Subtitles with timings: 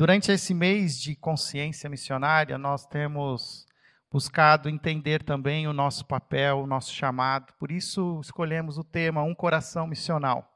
[0.00, 3.66] Durante esse mês de consciência missionária, nós temos
[4.10, 7.52] buscado entender também o nosso papel, o nosso chamado.
[7.58, 10.50] Por isso, escolhemos o tema Um Coração Missional.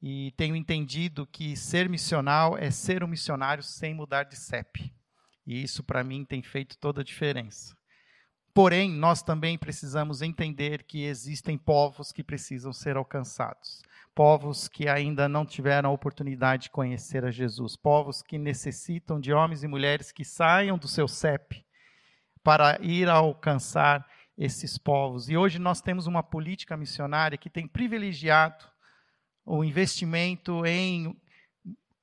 [0.00, 4.94] E tenho entendido que ser missional é ser um missionário sem mudar de CEP.
[5.46, 7.76] E isso, para mim, tem feito toda a diferença.
[8.54, 13.82] Porém, nós também precisamos entender que existem povos que precisam ser alcançados
[14.18, 19.32] povos que ainda não tiveram a oportunidade de conhecer a Jesus, povos que necessitam de
[19.32, 21.64] homens e mulheres que saiam do seu CEP
[22.42, 24.04] para ir alcançar
[24.36, 25.28] esses povos.
[25.28, 28.64] E hoje nós temos uma política missionária que tem privilegiado
[29.46, 31.16] o investimento em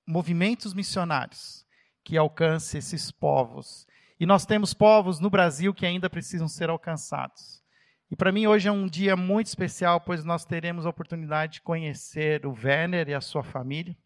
[0.08, 1.66] movimentos missionários
[2.02, 3.86] que alcance esses povos.
[4.18, 7.62] E nós temos povos no Brasil que ainda precisam ser alcançados.
[8.12, 11.62] E para mim hoje é um dia muito especial, pois nós teremos a oportunidade de
[11.62, 13.98] conhecer o Werner e a sua família.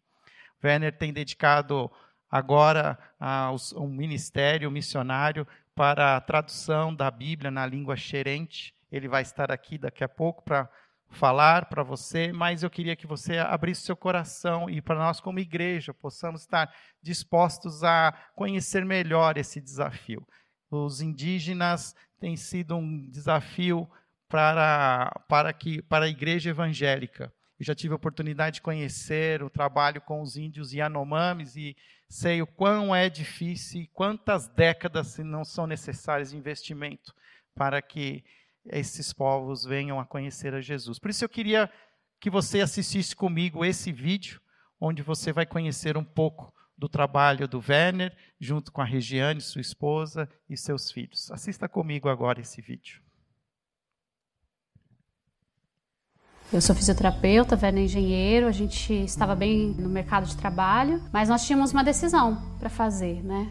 [0.62, 1.90] O Werner tem dedicado
[2.30, 8.74] agora a, um ministério missionário para a tradução da Bíblia na língua xerente.
[8.90, 10.68] Ele vai estar aqui daqui a pouco para
[11.10, 15.40] falar para você, mas eu queria que você abrisse seu coração e para nós como
[15.40, 20.26] igreja possamos estar dispostos a conhecer melhor esse desafio.
[20.70, 23.90] Os indígenas tem sido um desafio
[24.30, 27.32] para, para, que, para a igreja evangélica.
[27.58, 31.76] Eu já tive a oportunidade de conhecer o trabalho com os índios Yanomamis e
[32.08, 37.12] sei o quão é difícil e quantas décadas não são necessárias de investimento
[37.54, 38.24] para que
[38.64, 40.98] esses povos venham a conhecer a Jesus.
[40.98, 41.70] Por isso eu queria
[42.20, 44.40] que você assistisse comigo esse vídeo,
[44.80, 49.60] onde você vai conhecer um pouco do trabalho do Werner, junto com a Regiane, sua
[49.60, 51.30] esposa, e seus filhos.
[51.30, 53.02] Assista comigo agora esse vídeo.
[56.52, 61.28] Eu sou fisioterapeuta, Werner é engenheiro, a gente estava bem no mercado de trabalho, mas
[61.28, 63.48] nós tínhamos uma decisão para fazer, né?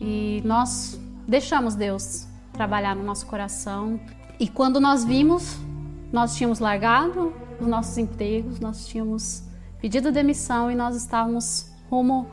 [0.00, 3.98] E nós deixamos Deus trabalhar no nosso coração.
[4.38, 5.58] E quando nós vimos,
[6.12, 9.42] nós tínhamos largado os nossos empregos, nós tínhamos
[9.80, 12.28] pedido demissão e nós estávamos rumo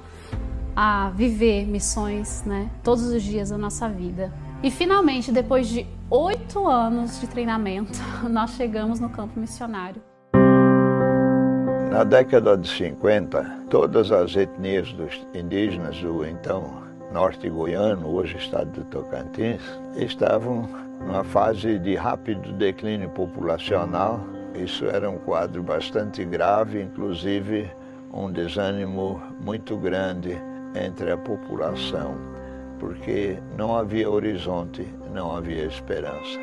[0.75, 4.31] a viver missões, né, todos os dias da nossa vida.
[4.61, 10.01] E finalmente, depois de oito anos de treinamento, nós chegamos no campo missionário.
[11.91, 18.69] Na década de 50, todas as etnias dos indígenas do então norte goiano, hoje estado
[18.71, 19.61] do Tocantins,
[19.95, 20.69] estavam
[20.99, 24.19] numa fase de rápido declínio populacional.
[24.53, 27.69] Isso era um quadro bastante grave, inclusive
[28.13, 30.37] um desânimo muito grande
[30.75, 32.15] entre a população,
[32.79, 36.39] porque não havia horizonte, não havia esperança.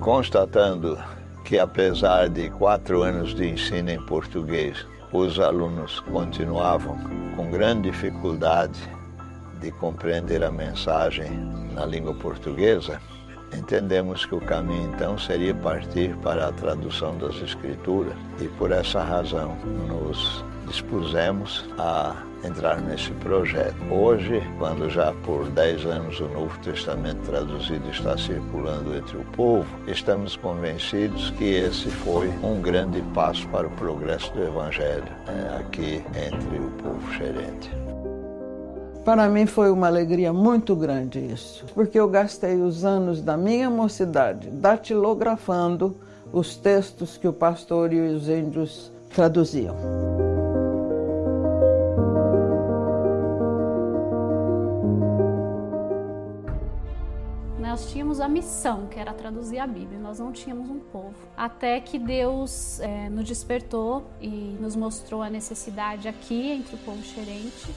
[0.00, 0.98] Constatando
[1.44, 6.98] que, apesar de quatro anos de ensino em português, os alunos continuavam
[7.36, 8.80] com grande dificuldade
[9.60, 11.30] de compreender a mensagem
[11.72, 13.00] na língua portuguesa,
[13.56, 19.02] entendemos que o caminho então seria partir para a tradução das Escrituras e por essa
[19.02, 19.56] razão
[19.86, 23.76] nos dispusemos a entrar nesse projeto.
[23.90, 29.66] Hoje, quando já por 10 anos o Novo Testamento traduzido está circulando entre o povo,
[29.86, 36.02] estamos convencidos que esse foi um grande passo para o progresso do Evangelho é, aqui
[36.08, 37.70] entre o povo xerente.
[39.04, 43.68] Para mim foi uma alegria muito grande isso, porque eu gastei os anos da minha
[43.68, 45.96] mocidade datilografando
[46.32, 50.31] os textos que o pastor e os índios traduziam.
[58.22, 61.14] A missão, que era traduzir a Bíblia, nós não tínhamos um povo.
[61.36, 67.02] Até que Deus é, nos despertou e nos mostrou a necessidade aqui entre o povo
[67.02, 67.74] xerente.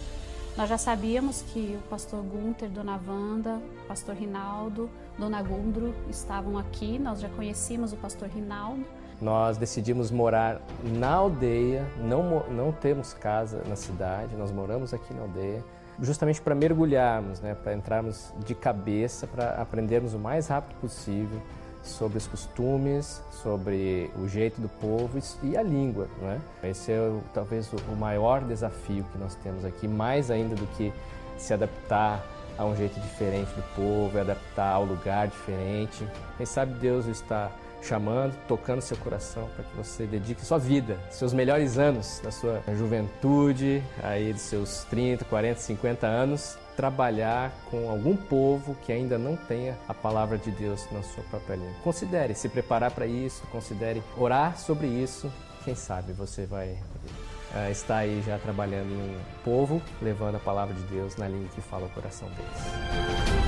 [0.57, 6.97] Nós já sabíamos que o pastor Gunther, Dona Wanda, pastor Rinaldo, Dona Gundro estavam aqui,
[6.97, 8.85] nós já conhecíamos o pastor Rinaldo.
[9.21, 15.21] Nós decidimos morar na aldeia, não, não temos casa na cidade, nós moramos aqui na
[15.21, 15.63] aldeia
[16.01, 21.41] justamente para mergulharmos, né, para entrarmos de cabeça, para aprendermos o mais rápido possível
[21.83, 26.07] sobre os costumes, sobre o jeito do povo e a língua.
[26.19, 26.41] Né?
[26.63, 30.91] Esse é talvez o maior desafio que nós temos aqui, mais ainda do que
[31.37, 32.25] se adaptar
[32.57, 36.07] a um jeito diferente do povo, adaptar ao lugar diferente.
[36.37, 37.51] Quem sabe Deus está
[37.85, 42.61] chamando, tocando seu coração para que você dedique sua vida, seus melhores anos da sua
[42.75, 49.35] juventude, aí dos seus 30, 40, 50 anos, trabalhar com algum povo que ainda não
[49.35, 51.75] tenha a palavra de Deus na sua própria língua.
[51.83, 55.31] Considere se preparar para isso, considere orar sobre isso.
[55.63, 60.73] Quem sabe você vai uh, está aí já trabalhando em um povo, levando a palavra
[60.73, 63.44] de Deus na língua que fala o coração deles.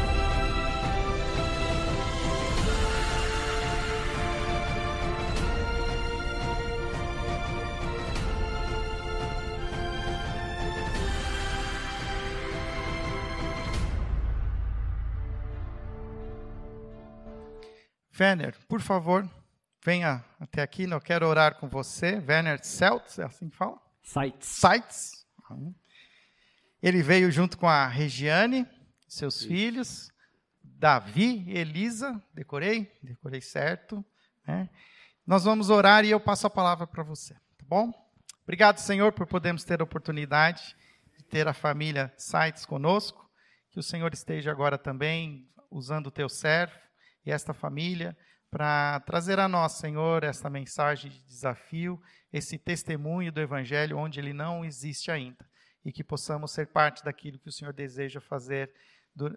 [18.19, 19.29] Werner, por favor,
[19.85, 22.23] venha até aqui, eu quero orar com você.
[22.27, 23.79] Werner Seltz, é assim que fala?
[24.01, 24.47] Sites.
[24.47, 25.27] Sites.
[26.81, 28.67] Ele veio junto com a Regiane,
[29.07, 30.11] seus filhos,
[30.63, 32.91] Davi, Elisa, decorei?
[33.03, 34.03] Decorei certo.
[34.47, 34.69] Né?
[35.25, 37.91] Nós vamos orar e eu passo a palavra para você, tá bom?
[38.43, 40.75] Obrigado, Senhor, por podermos ter a oportunidade
[41.17, 43.29] de ter a família Sites conosco.
[43.71, 46.86] Que o Senhor esteja agora também usando o teu servo
[47.27, 48.17] e esta família
[48.49, 52.01] para trazer a nós, Senhor, esta mensagem de desafio,
[52.31, 55.45] esse testemunho do Evangelho onde ele não existe ainda.
[55.83, 58.71] E que possamos ser parte daquilo que o Senhor deseja fazer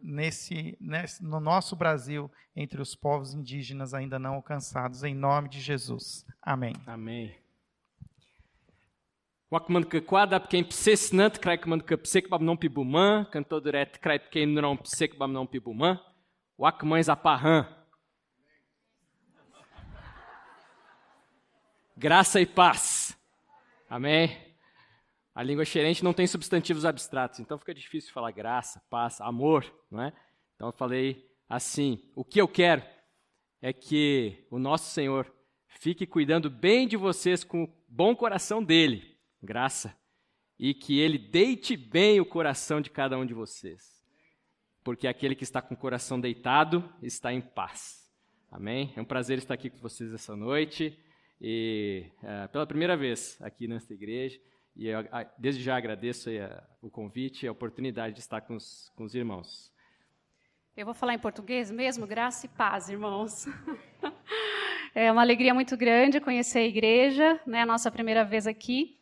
[0.02, 5.60] nesse, nesse, no nosso Brasil, entre os povos indígenas ainda não alcançados, em nome de
[5.60, 6.24] Jesus.
[6.40, 6.74] Amém.
[6.86, 7.34] Amém.
[9.52, 13.98] Wakman que quadra pequeno psesnant, crai que manda que psek bab não pibuman, cantor direto
[13.98, 15.98] crai pequeno não psek bab não pibuman,
[16.56, 17.79] wakmães aparran.
[22.00, 23.14] Graça e paz.
[23.86, 24.34] Amém?
[25.34, 30.04] A língua xerente não tem substantivos abstratos, então fica difícil falar graça, paz, amor, não
[30.04, 30.12] é?
[30.54, 32.82] Então eu falei assim: o que eu quero
[33.60, 35.30] é que o nosso Senhor
[35.66, 39.94] fique cuidando bem de vocês com o bom coração dele, graça,
[40.58, 44.02] e que ele deite bem o coração de cada um de vocês,
[44.82, 48.10] porque aquele que está com o coração deitado está em paz.
[48.50, 48.90] Amém?
[48.96, 50.98] É um prazer estar aqui com vocês essa noite
[51.40, 54.38] e é, pela primeira vez aqui nesta igreja.
[54.76, 55.00] E eu,
[55.38, 59.14] desde já agradeço a, o convite e a oportunidade de estar com os, com os
[59.14, 59.72] irmãos.
[60.76, 63.46] Eu vou falar em português mesmo, graça e paz, irmãos.
[64.92, 68.98] É uma alegria muito grande conhecer a igreja, né, a nossa primeira vez aqui,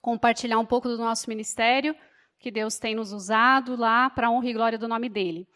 [0.00, 1.96] compartilhar um pouco do nosso ministério,
[2.38, 5.48] que Deus tem nos usado lá para a honra e glória do nome dele.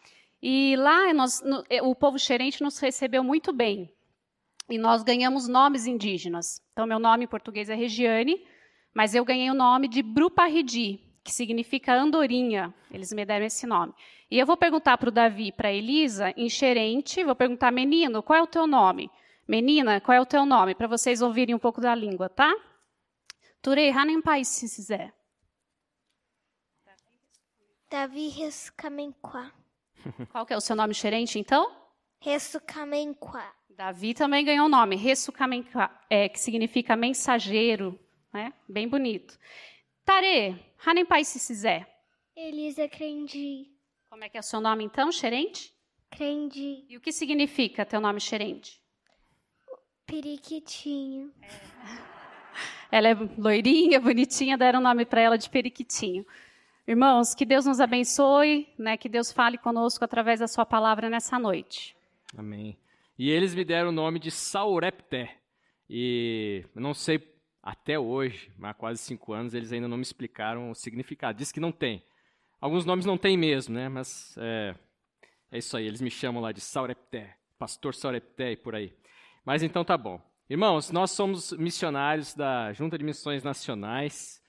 [0.42, 3.94] E lá nós, no, o povo xerente nos recebeu muito bem
[4.70, 6.62] e nós ganhamos nomes indígenas.
[6.72, 8.40] Então, meu nome em português é Regiane,
[8.94, 12.72] mas eu ganhei o nome de Bruparridi, que significa andorinha.
[12.90, 13.92] Eles me deram esse nome.
[14.30, 17.72] E eu vou perguntar para o Davi e para a Elisa, em xerente, vou perguntar,
[17.72, 19.10] menino, qual é o teu nome?
[19.46, 20.74] Menina, qual é o teu nome?
[20.76, 22.54] Para vocês ouvirem um pouco da língua, tá?
[23.60, 25.12] Turei Hanem Pai, se quiser.
[27.90, 29.52] Davi Rescamenquá.
[30.30, 31.70] Qual que é o seu nome xerente, então?
[32.20, 33.52] Rescamenquá.
[33.80, 37.98] Davi também ganhou o um nome, Ressucamenka, é, que significa mensageiro,
[38.30, 38.52] né?
[38.68, 39.38] bem bonito.
[40.04, 40.54] Tare,
[40.84, 41.88] Hanempai se fizer.
[42.36, 43.70] Elisa Crendi.
[44.10, 45.72] Como é que é o seu nome então, Xerente?
[46.10, 46.84] Crendi.
[46.90, 48.82] E o que significa teu nome Xerente?
[50.04, 51.32] Periquitinho.
[51.40, 51.48] É.
[52.92, 56.26] Ela é loirinha, bonitinha, deram o nome para ela de Periquitinho.
[56.86, 58.98] Irmãos, que Deus nos abençoe, né?
[58.98, 61.96] que Deus fale conosco através da sua palavra nessa noite.
[62.36, 62.76] Amém.
[63.20, 65.36] E eles me deram o nome de Saurepté.
[65.90, 67.22] E não sei
[67.62, 71.36] até hoje, há quase cinco anos, eles ainda não me explicaram o significado.
[71.36, 72.02] Diz que não tem.
[72.58, 73.90] Alguns nomes não tem mesmo, né?
[73.90, 74.74] Mas é,
[75.52, 75.86] é isso aí.
[75.86, 78.96] Eles me chamam lá de Saurepté, Pastor Saurepté e por aí.
[79.44, 80.18] Mas então tá bom.
[80.48, 84.42] Irmãos, nós somos missionários da Junta de Missões Nacionais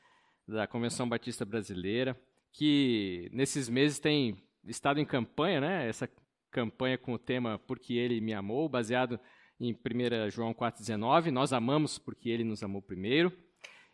[0.47, 2.17] da Convenção Batista Brasileira,
[2.53, 5.89] que nesses meses tem estado em campanha, né?
[5.89, 6.09] Essa
[6.51, 9.19] campanha com o tema Porque Ele Me Amou, baseado
[9.59, 11.31] em 1 João 4,19.
[11.31, 13.31] Nós amamos porque Ele nos amou primeiro.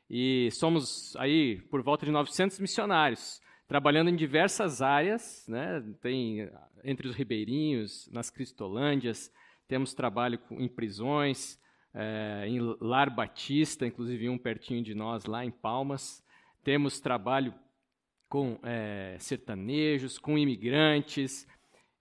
[0.09, 5.83] E somos aí por volta de 900 missionários, trabalhando em diversas áreas, né?
[6.01, 6.49] tem
[6.83, 9.31] entre os ribeirinhos, nas cristolândias,
[9.67, 11.59] temos trabalho em prisões,
[11.93, 16.23] é, em Lar Batista, inclusive um pertinho de nós, lá em Palmas.
[16.63, 17.53] Temos trabalho
[18.29, 21.45] com é, sertanejos, com imigrantes,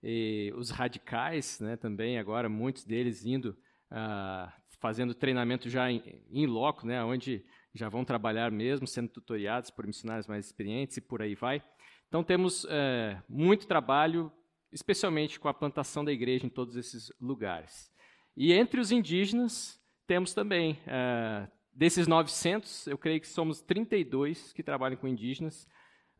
[0.08, 3.56] e os radicais, né, também agora muitos deles indo
[3.90, 4.48] uh,
[4.78, 7.44] fazendo treinamento já em, loco, né, onde
[7.74, 11.60] já vão trabalhar mesmo, sendo tutoriados por missionários mais experientes e por aí vai.
[12.06, 14.32] Então temos é, muito trabalho,
[14.70, 17.90] especialmente com a plantação da igreja em todos esses lugares.
[18.36, 24.62] E entre os indígenas temos também é, desses 900, eu creio que somos 32 que
[24.62, 25.66] trabalham com indígenas,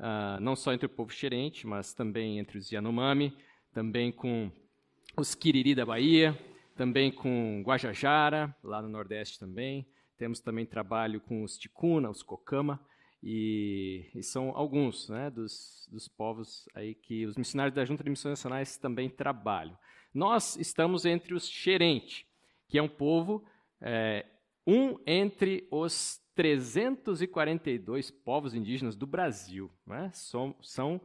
[0.00, 3.32] uh, não só entre o povo xerente, mas também entre os Yanomami,
[3.76, 4.50] também com
[5.18, 6.34] os Quiriri da Bahia,
[6.74, 9.86] também com Guajajara, lá no Nordeste também.
[10.16, 12.80] temos também trabalho com os ticuna, os cocama,
[13.22, 18.08] e, e, são alguns né, dos, dos povos aí que os missionários da Junta de
[18.08, 19.76] Missões Nacionais também trabalham.
[20.14, 22.26] Nós estamos entre os xerente,
[22.68, 23.44] que é um povo,
[23.78, 24.24] é,
[24.66, 29.70] um entre os 342 povos indígenas do Brasil.
[29.86, 30.10] Né?
[30.14, 30.98] São, são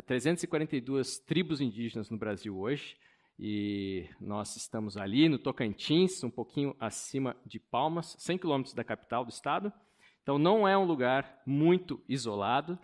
[0.00, 2.96] 342 tribos indígenas no Brasil hoje,
[3.38, 9.24] e nós estamos ali no Tocantins, um pouquinho acima de Palmas, 100 quilômetros da capital
[9.24, 9.72] do estado.
[10.22, 12.78] Então não é um lugar muito isolado.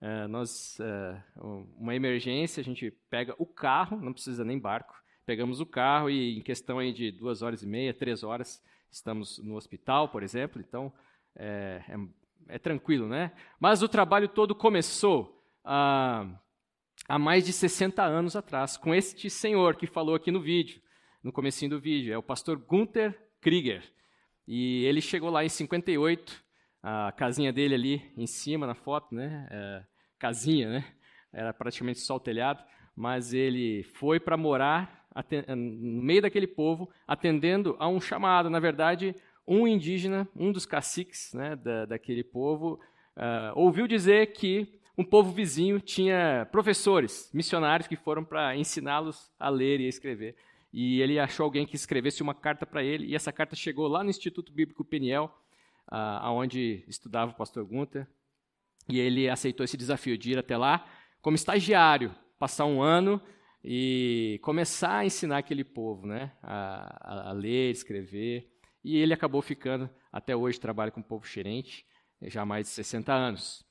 [0.00, 4.94] Uh, nós, uh, uma emergência, a gente pega o carro, não precisa nem barco,
[5.26, 9.38] pegamos o carro e em questão aí de duas horas e meia, três horas, estamos
[9.38, 10.62] no hospital, por exemplo.
[10.64, 10.92] Então
[11.34, 13.32] é, é, é tranquilo, né?
[13.58, 16.26] Mas o trabalho todo começou há,
[17.08, 20.80] há mais de 60 anos atrás, com este senhor que falou aqui no vídeo,
[21.22, 23.82] no comecinho do vídeo, é o pastor Gunther Krieger.
[24.46, 26.44] E ele chegou lá em 58,
[26.82, 29.48] a casinha dele ali em cima na foto, né?
[29.50, 29.84] É,
[30.18, 30.84] casinha, né?
[31.32, 32.62] Era praticamente só o telhado,
[32.94, 35.04] mas ele foi para morar
[35.48, 38.50] no meio daquele povo, atendendo a um chamado.
[38.50, 39.14] Na verdade,
[39.46, 42.80] um indígena, um dos caciques né, da, daquele povo,
[43.16, 49.48] uh, ouviu dizer que um povo vizinho tinha professores, missionários, que foram para ensiná-los a
[49.48, 50.36] ler e a escrever.
[50.72, 54.02] E ele achou alguém que escrevesse uma carta para ele, e essa carta chegou lá
[54.04, 55.32] no Instituto Bíblico Peniel,
[55.90, 58.06] uh, onde estudava o pastor Gunther,
[58.88, 60.84] e ele aceitou esse desafio de ir até lá
[61.20, 63.20] como estagiário, passar um ano
[63.64, 68.52] e começar a ensinar aquele povo né, a, a ler, escrever.
[68.84, 71.86] E ele acabou ficando, até hoje, trabalha com o povo xerente,
[72.20, 73.64] já há mais de 60 anos.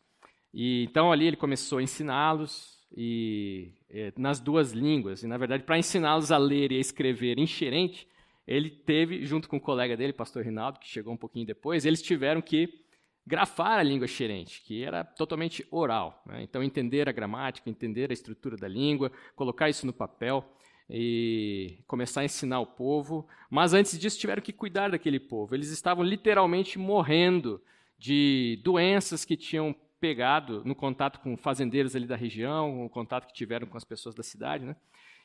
[0.54, 5.24] E então ali ele começou a ensiná-los e é, nas duas línguas.
[5.24, 8.08] E na verdade, para ensiná-los a ler e a escrever em xerente,
[8.46, 12.02] ele teve, junto com o colega dele, pastor Rinaldo, que chegou um pouquinho depois, eles
[12.02, 12.84] tiveram que
[13.26, 16.22] grafar a língua xerente, que era totalmente oral.
[16.26, 16.44] Né?
[16.44, 20.46] Então, entender a gramática, entender a estrutura da língua, colocar isso no papel
[20.90, 23.26] e começar a ensinar o povo.
[23.50, 25.56] Mas antes disso, tiveram que cuidar daquele povo.
[25.56, 27.62] Eles estavam literalmente morrendo
[27.98, 33.34] de doenças que tinham pegado no contato com fazendeiros ali da região, no contato que
[33.34, 34.76] tiveram com as pessoas da cidade, né?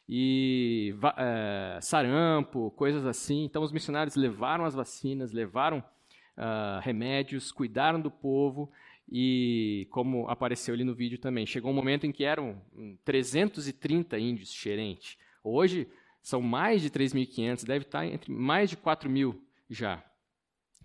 [0.08, 3.42] E é, sarampo, coisas assim.
[3.42, 8.70] Então, os missionários levaram as vacinas, levaram uh, remédios, cuidaram do povo
[9.10, 12.62] e, como apareceu ali no vídeo também, chegou um momento em que eram
[13.04, 15.18] 330 índios xerente.
[15.42, 15.88] Hoje
[16.22, 20.04] são mais de 3.500, deve estar entre mais de 4 mil já.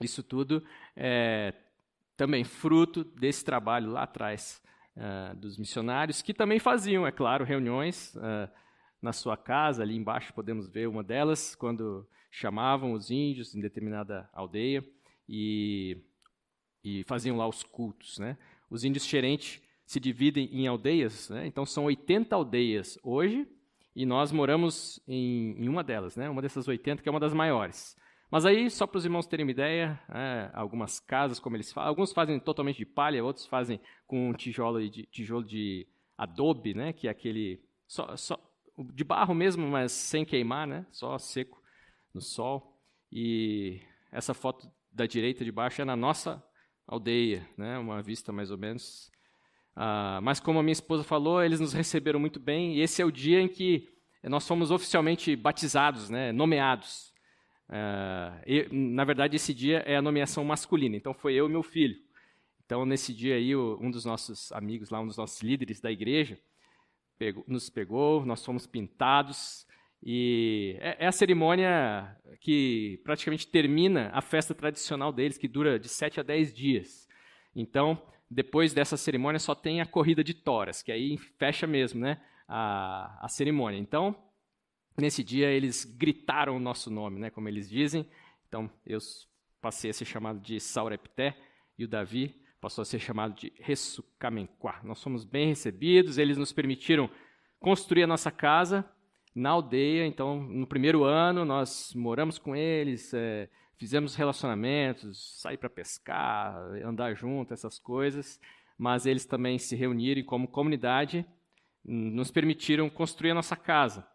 [0.02, 0.64] Isso tudo
[0.96, 1.54] é
[2.16, 4.62] também fruto desse trabalho lá atrás
[4.96, 8.50] uh, dos missionários, que também faziam, é claro, reuniões uh,
[9.02, 14.30] na sua casa, ali embaixo podemos ver uma delas, quando chamavam os índios em determinada
[14.34, 14.84] aldeia
[15.28, 15.98] e,
[16.84, 18.18] e faziam lá os cultos.
[18.18, 18.38] Né?
[18.70, 21.46] Os índios xerentes se dividem em aldeias, né?
[21.46, 23.48] então são 80 aldeias hoje,
[23.96, 26.28] e nós moramos em, em, uma delas, né?
[26.28, 27.96] uma dessas 80, que é uma das maiores.
[28.34, 32.12] Mas aí, só para os irmãos terem uma ideia, é, algumas casas, como eles alguns
[32.12, 35.88] fazem totalmente de palha, outros fazem com tijolo de, tijolo de
[36.18, 36.94] adobe, né?
[36.94, 38.40] que é aquele só, só,
[38.92, 40.84] de barro mesmo, mas sem queimar, né?
[40.92, 41.62] só seco
[42.12, 42.76] no sol.
[43.12, 43.80] E
[44.12, 46.44] essa foto da direita de baixo é na nossa
[46.88, 47.78] aldeia, né?
[47.78, 49.12] uma vista mais ou menos.
[49.76, 53.06] Ah, mas como a minha esposa falou, eles nos receberam muito bem, e esse é
[53.06, 53.88] o dia em que
[54.24, 56.32] nós fomos oficialmente batizados, né?
[56.32, 57.13] nomeados.
[57.70, 61.64] Ah, e, na verdade, esse dia é a nomeação masculina, então foi eu e meu
[61.64, 61.96] filho.
[62.66, 66.40] Então, nesse dia aí, um dos nossos amigos lá, um dos nossos líderes da igreja,
[67.18, 69.68] pegou, nos pegou, nós fomos pintados,
[70.06, 75.88] e é, é a cerimônia que praticamente termina a festa tradicional deles, que dura de
[75.88, 77.08] 7 a 10 dias.
[77.56, 82.22] Então, depois dessa cerimônia, só tem a corrida de toras, que aí fecha mesmo né,
[82.48, 83.78] a, a cerimônia.
[83.78, 84.16] Então,
[84.98, 88.08] nesse dia, eles gritaram o nosso nome, né, como eles dizem.
[88.48, 89.00] Então, eu
[89.62, 91.36] passei a ser chamado de Saurepté
[91.78, 94.80] e o Davi passou a ser chamado de Ressucamenquá.
[94.84, 97.10] Nós fomos bem recebidos, eles nos permitiram
[97.60, 98.90] construir a nossa casa
[99.36, 100.06] na aldeia.
[100.06, 107.16] Então, no primeiro ano, nós moramos com eles, é, fizemos relacionamentos, sair para pescar, andar
[107.16, 108.40] junto, essas coisas.
[108.78, 111.26] Mas eles também se reuniram e, como comunidade,
[111.84, 114.08] nos permitiram construir a nossa casa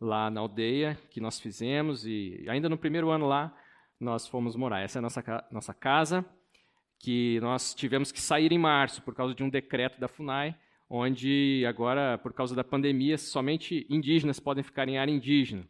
[0.00, 2.06] lá na aldeia que nós fizemos.
[2.06, 3.56] E ainda no primeiro ano lá,
[3.98, 4.80] nós fomos morar.
[4.80, 6.24] Essa é a nossa, nossa casa,
[6.98, 10.56] que nós tivemos que sair em março por causa de um decreto da FUNAI
[10.88, 15.66] onde agora, por causa da pandemia, somente indígenas podem ficar em área indígena,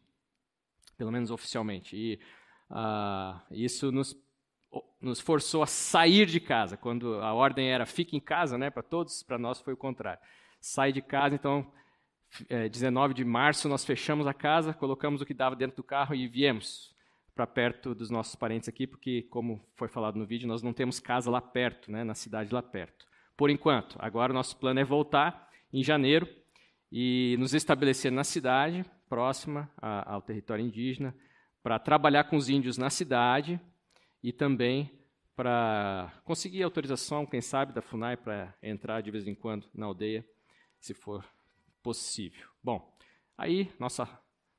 [0.96, 1.96] pelo menos oficialmente.
[1.96, 2.20] E
[2.70, 4.16] uh, isso nos,
[5.00, 8.82] nos forçou a sair de casa, quando a ordem era fique em casa, né, para
[8.82, 10.20] todos, para nós foi o contrário.
[10.60, 11.70] Sai de casa, então,
[12.48, 16.14] é, 19 de março, nós fechamos a casa, colocamos o que dava dentro do carro
[16.14, 16.94] e viemos
[17.34, 21.00] para perto dos nossos parentes aqui, porque, como foi falado no vídeo, nós não temos
[21.00, 23.06] casa lá perto, né, na cidade lá perto.
[23.36, 26.28] Por enquanto, agora o nosso plano é voltar em janeiro
[26.92, 31.14] e nos estabelecer na cidade, próxima ao território indígena,
[31.62, 33.60] para trabalhar com os índios na cidade
[34.22, 34.90] e também
[35.34, 40.24] para conseguir autorização, quem sabe, da FUNAI para entrar de vez em quando na aldeia,
[40.78, 41.24] se for
[41.84, 42.48] possível.
[42.62, 42.90] Bom,
[43.36, 44.08] aí nossa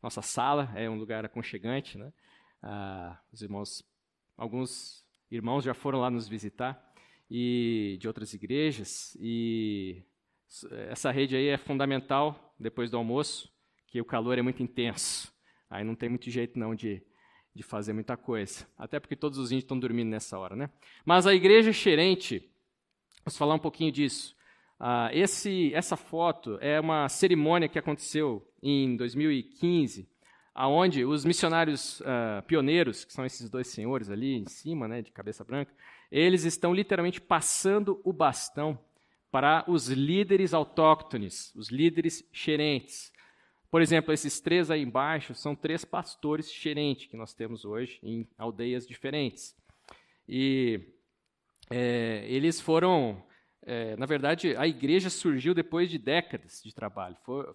[0.01, 2.13] nossa sala é um lugar aconchegante, né?
[2.61, 3.83] Ah, os irmãos,
[4.37, 6.79] alguns irmãos já foram lá nos visitar
[7.29, 10.03] e de outras igrejas e
[10.89, 13.51] essa rede aí é fundamental depois do almoço,
[13.87, 15.33] que o calor é muito intenso.
[15.67, 17.01] Aí não tem muito jeito não de,
[17.53, 18.67] de fazer muita coisa.
[18.77, 20.69] Até porque todos os índios estão dormindo nessa hora, né?
[21.03, 22.47] Mas a igreja xerente,
[23.25, 24.34] vamos falar um pouquinho disso.
[24.79, 30.09] Ah, esse, essa foto é uma cerimônia que aconteceu em 2015,
[30.53, 35.11] aonde os missionários uh, pioneiros, que são esses dois senhores ali em cima, né, de
[35.11, 35.73] cabeça branca,
[36.11, 38.79] eles estão literalmente passando o bastão
[39.31, 43.11] para os líderes autóctones, os líderes xerentes.
[43.69, 48.25] Por exemplo, esses três aí embaixo são três pastores xerentes que nós temos hoje em
[48.37, 49.53] aldeias diferentes.
[50.25, 50.79] E
[51.69, 53.21] é, eles foram,
[53.65, 57.17] é, na verdade, a igreja surgiu depois de décadas de trabalho.
[57.23, 57.45] Foi,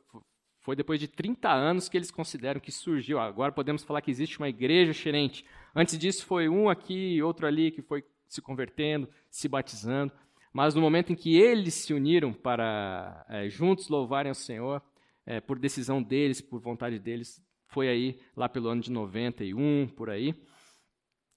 [0.59, 3.19] foi depois de 30 anos que eles consideram que surgiu.
[3.19, 5.45] Agora podemos falar que existe uma igreja xerente.
[5.75, 10.13] Antes disso foi um aqui outro ali que foi se convertendo, se batizando.
[10.53, 14.83] Mas no momento em que eles se uniram para é, juntos louvarem ao Senhor,
[15.25, 20.11] é, por decisão deles, por vontade deles, foi aí lá pelo ano de 91, por
[20.11, 20.35] aí.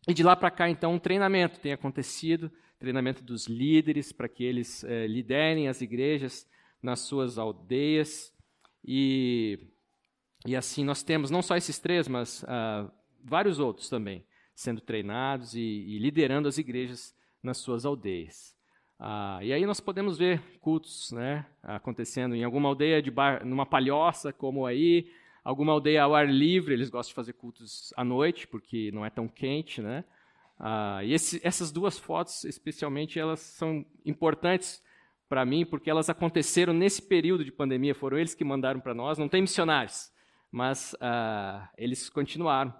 [0.07, 2.51] E de lá para cá, então, um treinamento tem acontecido,
[2.83, 6.45] treinamento dos líderes para que eles é, liderem as igrejas
[6.81, 8.33] nas suas aldeias,
[8.83, 9.57] e,
[10.45, 12.91] e assim nós temos não só esses três, mas ah,
[13.23, 18.53] vários outros também sendo treinados e, e, liderando as igrejas nas suas aldeias.
[18.99, 23.65] Ah, e aí nós podemos ver cultos né, acontecendo em alguma aldeia de bar, numa
[23.65, 25.09] palhoça, como aí,
[25.41, 29.09] alguma aldeia ao ar livre, eles gostam de fazer cultos à noite, porque não é
[29.09, 30.03] tão quente, né?
[30.59, 34.81] Ah, e esse, essas duas fotos, especialmente, elas são importantes
[35.27, 39.17] para mim, porque elas aconteceram nesse período de pandemia, foram eles que mandaram para nós,
[39.17, 40.11] não tem missionários,
[40.51, 42.71] mas uh, eles continuaram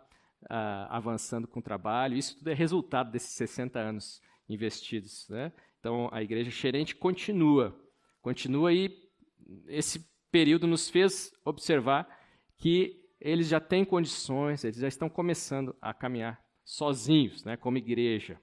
[0.44, 5.28] uh, avançando com o trabalho, isso tudo é resultado desses 60 anos investidos.
[5.30, 5.52] Né?
[5.80, 7.76] Então, a igreja xerente continua,
[8.22, 9.02] continua e
[9.68, 12.08] esse período nos fez observar
[12.58, 18.40] que eles já têm condições, eles já estão começando a caminhar sozinhos, né, como igreja.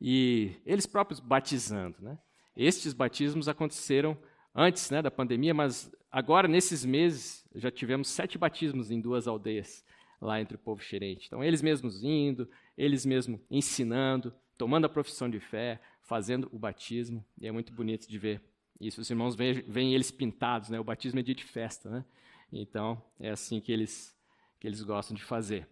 [0.00, 2.18] E eles próprios batizando, né?
[2.56, 4.16] Estes batismos aconteceram
[4.54, 9.84] antes né, da pandemia, mas agora, nesses meses, já tivemos sete batismos em duas aldeias
[10.20, 11.26] lá entre o povo xerente.
[11.26, 17.24] Então, eles mesmos indo, eles mesmos ensinando, tomando a profissão de fé, fazendo o batismo,
[17.38, 18.40] e é muito bonito de ver
[18.80, 19.00] isso.
[19.00, 20.80] Os irmãos veem, eles pintados, né?
[20.80, 22.04] o batismo é dia de festa, né?
[22.50, 24.16] Então, é assim que eles,
[24.58, 25.68] que eles gostam de fazer.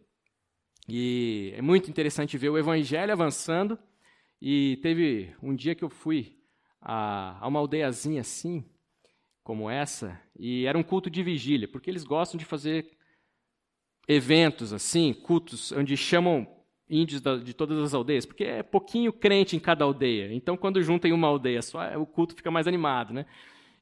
[0.88, 3.78] E é muito interessante ver o evangelho avançando,
[4.40, 6.36] e teve um dia que eu fui
[6.80, 8.64] a, a uma aldeiazinha assim,
[9.42, 12.90] como essa, e era um culto de vigília, porque eles gostam de fazer
[14.06, 16.46] eventos assim, cultos onde chamam
[16.88, 20.32] índios de todas as aldeias, porque é pouquinho crente em cada aldeia.
[20.32, 23.26] Então, quando juntam uma aldeia só, o culto fica mais animado, né?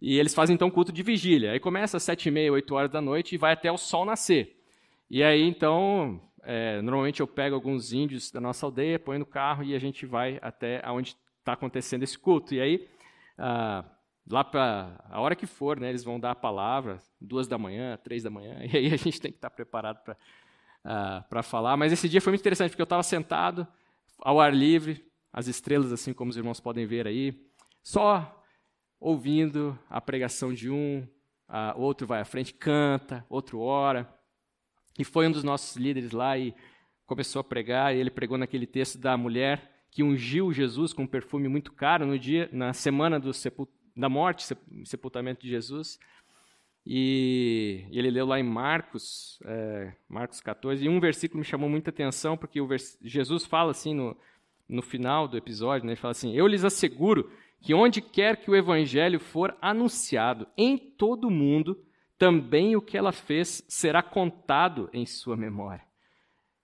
[0.01, 1.53] E eles fazem então culto de vigília.
[1.53, 4.05] Aí começa às sete e meia, oito horas da noite e vai até o sol
[4.05, 4.57] nascer.
[5.11, 9.63] E aí então, é, normalmente eu pego alguns índios da nossa aldeia, põe no carro
[9.63, 12.55] e a gente vai até onde está acontecendo esse culto.
[12.55, 12.89] E aí,
[13.39, 13.85] ah,
[14.29, 17.97] lá para a hora que for, né, eles vão dar a palavra, duas da manhã,
[18.03, 20.17] três da manhã, e aí a gente tem que estar tá preparado para
[20.85, 21.77] ah, para falar.
[21.77, 23.67] Mas esse dia foi muito interessante, porque eu estava sentado
[24.19, 27.35] ao ar livre, as estrelas, assim como os irmãos podem ver aí,
[27.83, 28.43] só
[29.01, 31.07] ouvindo a pregação de um,
[31.49, 34.13] ah, outro vai à frente, canta, outro ora.
[34.99, 36.55] E foi um dos nossos líderes lá e
[37.07, 41.07] começou a pregar, e ele pregou naquele texto da mulher que ungiu Jesus com um
[41.07, 44.47] perfume muito caro no dia, na semana sepul da morte,
[44.87, 45.99] sepultamento de Jesus.
[46.85, 51.91] E ele leu lá em Marcos, é, Marcos 14, e um versículo me chamou muita
[51.91, 52.59] atenção, porque
[53.03, 54.17] Jesus fala assim no,
[54.69, 58.51] no final do episódio, né, ele fala assim, eu lhes asseguro que onde quer que
[58.51, 61.79] o evangelho for anunciado em todo o mundo,
[62.23, 65.85] também o que ela fez será contado em sua memória.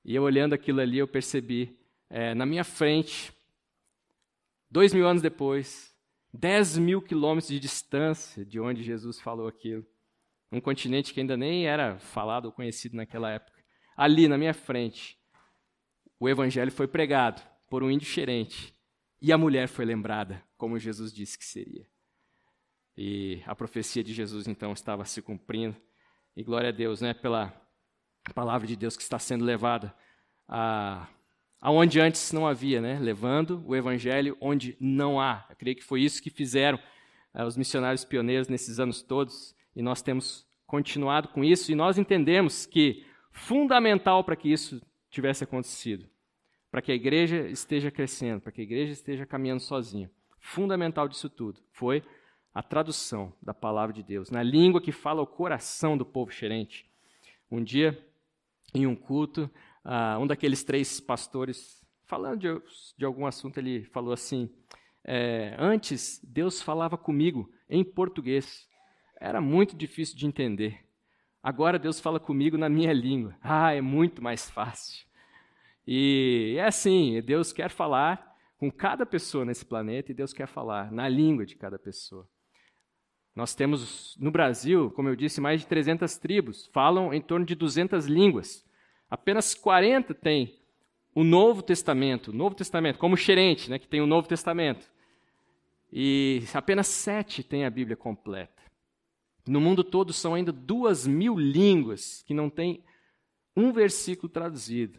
[0.04, 1.76] E eu olhando aquilo ali, eu percebi
[2.08, 3.32] é, na minha frente,
[4.70, 5.92] dois mil anos depois,
[6.32, 9.84] dez mil quilômetros de distância de onde Jesus falou aquilo,
[10.52, 13.60] um continente que ainda nem era falado ou conhecido naquela época.
[13.96, 15.18] Ali, na minha frente,
[16.20, 18.72] o evangelho foi pregado por um índio xerente
[19.20, 21.84] e a mulher foi lembrada, como Jesus disse que seria.
[23.00, 25.76] E a profecia de Jesus então estava se cumprindo.
[26.36, 27.54] E glória a Deus, né, pela
[28.34, 29.94] palavra de Deus que está sendo levada
[30.48, 31.06] a
[31.60, 35.46] aonde antes não havia, né, levando o evangelho onde não há.
[35.48, 36.78] Eu creio que foi isso que fizeram
[37.34, 41.98] uh, os missionários pioneiros nesses anos todos, e nós temos continuado com isso e nós
[41.98, 46.08] entendemos que fundamental para que isso tivesse acontecido,
[46.70, 50.10] para que a igreja esteja crescendo, para que a igreja esteja caminhando sozinha.
[50.40, 52.02] Fundamental disso tudo foi
[52.54, 56.86] a tradução da palavra de Deus na língua que fala o coração do povo xerente.
[57.50, 57.98] Um dia,
[58.74, 59.50] em um culto,
[59.84, 62.62] uh, um daqueles três pastores, falando de,
[62.96, 64.50] de algum assunto, ele falou assim:
[65.04, 68.68] é, Antes, Deus falava comigo em português.
[69.20, 70.84] Era muito difícil de entender.
[71.42, 73.36] Agora Deus fala comigo na minha língua.
[73.42, 75.06] Ah, é muito mais fácil.
[75.86, 80.92] E é assim, Deus quer falar com cada pessoa nesse planeta e Deus quer falar
[80.92, 82.28] na língua de cada pessoa.
[83.38, 87.54] Nós temos no Brasil, como eu disse, mais de 300 tribos, falam em torno de
[87.54, 88.66] 200 línguas.
[89.08, 90.58] Apenas 40 têm
[91.14, 94.90] o Novo Testamento, o Novo Testamento, como xerente, né, que tem o Novo Testamento.
[95.92, 98.60] E apenas sete têm a Bíblia completa.
[99.46, 102.82] No mundo todo são ainda duas mil línguas que não têm
[103.56, 104.98] um versículo traduzido.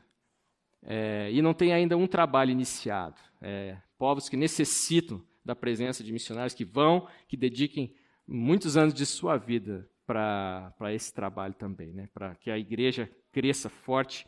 [0.81, 3.19] É, e não tem ainda um trabalho iniciado.
[3.41, 7.99] É, povos que necessitam da presença de missionários que vão, que dediquem
[8.29, 12.07] muitos anos de sua vida para esse trabalho também, né?
[12.13, 14.27] para que a igreja cresça forte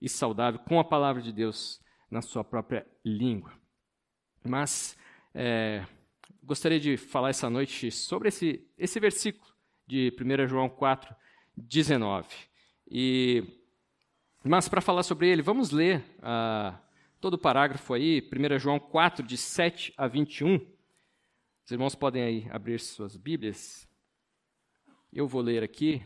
[0.00, 3.52] e saudável com a palavra de Deus na sua própria língua.
[4.44, 4.96] Mas
[5.34, 5.84] é,
[6.42, 9.52] gostaria de falar essa noite sobre esse, esse versículo
[9.86, 11.14] de 1 João 4,
[11.56, 12.28] 19.
[12.90, 13.44] E,
[14.44, 16.80] mas para falar sobre ele, vamos ler ah,
[17.20, 20.71] todo o parágrafo aí, 1 João 4, de 7 a 21.
[21.64, 23.88] Os irmãos podem aí abrir suas Bíblias.
[25.12, 26.04] Eu vou ler aqui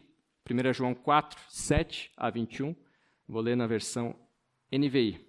[0.48, 2.76] 1 João 4, 7 a 21.
[3.26, 4.14] Vou ler na versão
[4.70, 5.24] NVI.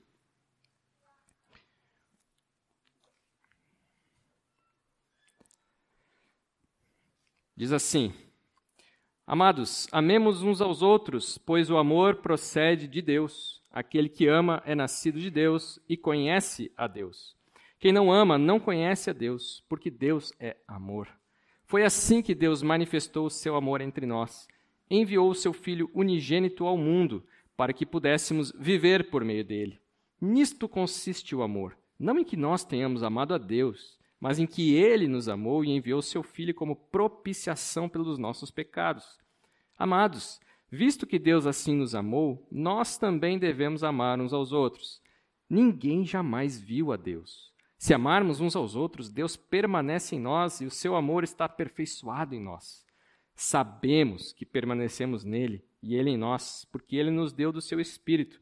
[7.56, 8.14] Diz assim:
[9.26, 13.64] Amados, amemos uns aos outros, pois o amor procede de Deus.
[13.72, 17.37] Aquele que ama é nascido de Deus e conhece a Deus.
[17.80, 21.08] Quem não ama não conhece a Deus, porque Deus é amor.
[21.66, 24.48] Foi assim que Deus manifestou o seu amor entre nós
[24.90, 27.24] enviou o seu Filho unigênito ao mundo,
[27.56, 29.80] para que pudéssemos viver por meio dele.
[30.22, 34.76] Nisto consiste o amor, não em que nós tenhamos amado a Deus, mas em que
[34.76, 39.20] ele nos amou e enviou seu Filho como propiciação pelos nossos pecados.
[39.78, 40.40] Amados,
[40.72, 45.02] visto que Deus assim nos amou, nós também devemos amar uns aos outros.
[45.50, 47.47] Ninguém jamais viu a Deus.
[47.78, 52.34] Se amarmos uns aos outros, Deus permanece em nós e o seu amor está aperfeiçoado
[52.34, 52.86] em nós.
[53.36, 58.42] Sabemos que permanecemos nele e ele em nós, porque ele nos deu do seu Espírito.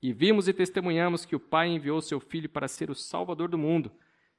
[0.00, 3.58] E vimos e testemunhamos que o Pai enviou seu Filho para ser o Salvador do
[3.58, 3.90] mundo.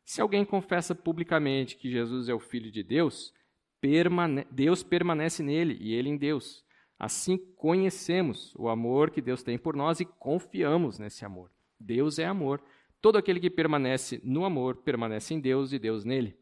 [0.05, 3.33] Se alguém confessa publicamente que Jesus é o Filho de Deus,
[3.81, 6.63] permane Deus permanece nele e ele em Deus.
[6.97, 11.51] Assim conhecemos o amor que Deus tem por nós e confiamos nesse amor.
[11.77, 12.63] Deus é amor.
[13.07, 16.37] Todo aquele que permanece no amor permanece em Deus e Deus nele.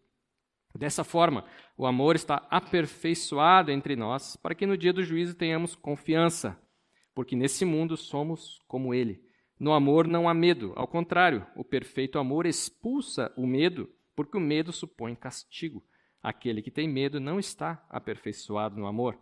[0.74, 1.46] Dessa forma,
[1.78, 6.60] o amor está aperfeiçoado entre nós, para que no dia do juízo tenhamos confiança,
[7.14, 9.22] porque nesse mundo somos como ele.
[9.60, 14.42] No amor não há medo, ao contrário, o perfeito amor expulsa o medo, porque o
[14.42, 15.86] medo supõe castigo.
[16.20, 19.20] Aquele que tem medo não está aperfeiçoado no amor.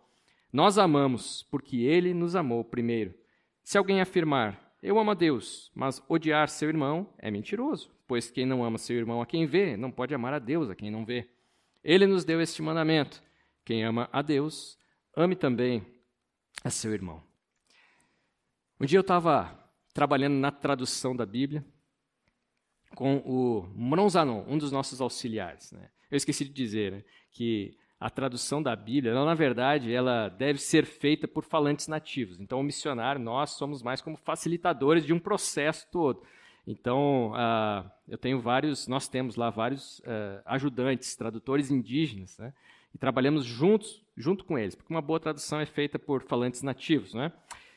[0.49, 3.13] Nós amamos porque ele nos amou primeiro.
[3.61, 8.45] Se alguém afirmar, eu amo a Deus, mas odiar seu irmão é mentiroso, pois quem
[8.45, 11.05] não ama seu irmão a quem vê, não pode amar a Deus a quem não
[11.05, 11.29] vê.
[11.81, 13.23] Ele nos deu este mandamento:
[13.63, 14.77] quem ama a Deus,
[15.15, 15.85] ame também
[16.63, 17.23] a seu irmão.
[18.77, 19.57] Um dia eu estava
[19.93, 21.65] trabalhando na tradução da Bíblia
[22.93, 25.71] com o Mronzanon, um dos nossos auxiliares.
[25.71, 25.89] Né?
[26.11, 30.85] Eu esqueci de dizer né, que a tradução da Bíblia, na verdade, ela deve ser
[30.85, 32.37] feita por falantes nativos.
[32.37, 36.21] Então, o missionário, nós somos mais como facilitadores de um processo todo.
[36.67, 42.53] Então, uh, eu tenho vários, nós temos lá vários uh, ajudantes, tradutores indígenas, né?
[42.93, 47.13] e trabalhamos juntos, junto com eles, porque uma boa tradução é feita por falantes nativos.
[47.13, 47.31] Né?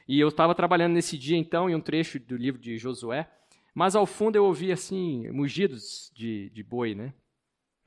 [0.08, 3.30] E eu estava trabalhando nesse dia, então, em um trecho do livro de Josué,
[3.72, 7.14] Mas ao fundo eu ouvi assim mugidos de, de boi, né?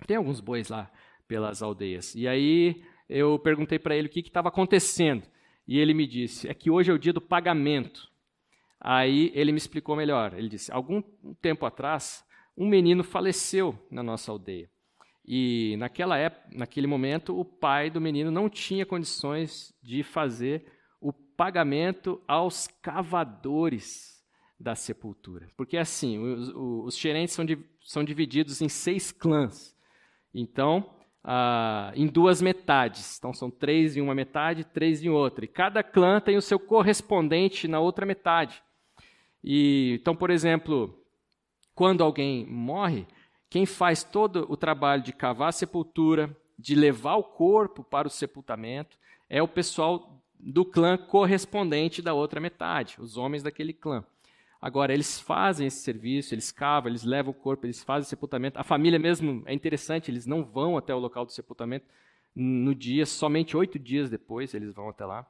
[0.07, 0.89] Tem alguns bois lá
[1.29, 2.15] pelas aldeias.
[2.15, 5.23] E aí eu perguntei para ele o que estava acontecendo.
[5.65, 8.09] E ele me disse: é que hoje é o dia do pagamento.
[8.81, 10.33] Aí ele me explicou melhor.
[10.33, 11.01] Ele disse: algum
[11.39, 12.25] tempo atrás,
[12.57, 14.69] um menino faleceu na nossa aldeia.
[15.23, 20.65] E naquela época, naquele momento, o pai do menino não tinha condições de fazer
[20.99, 24.19] o pagamento aos cavadores
[24.59, 25.47] da sepultura.
[25.55, 27.45] Porque assim, os, os xerentes são,
[27.81, 29.77] são divididos em seis clãs.
[30.33, 30.98] Então,
[31.31, 33.19] ah, em duas metades.
[33.19, 35.45] Então, são três em uma metade, três em outra.
[35.45, 38.63] E cada clã tem o seu correspondente na outra metade.
[39.43, 41.05] E, então, por exemplo,
[41.75, 43.05] quando alguém morre,
[43.47, 48.11] quem faz todo o trabalho de cavar a sepultura, de levar o corpo para o
[48.11, 48.97] sepultamento,
[49.29, 54.03] é o pessoal do clã correspondente da outra metade, os homens daquele clã.
[54.61, 58.59] Agora, eles fazem esse serviço, eles cavam, eles levam o corpo, eles fazem o sepultamento.
[58.59, 61.85] A família mesmo é interessante, eles não vão até o local do sepultamento
[62.35, 65.25] no dia, somente oito dias depois eles vão até lá.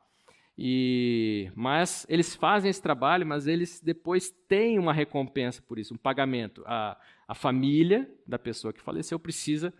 [0.58, 5.98] E, mas eles fazem esse trabalho, mas eles depois têm uma recompensa por isso, um
[5.98, 6.64] pagamento.
[6.66, 9.74] A, a família da pessoa que faleceu precisa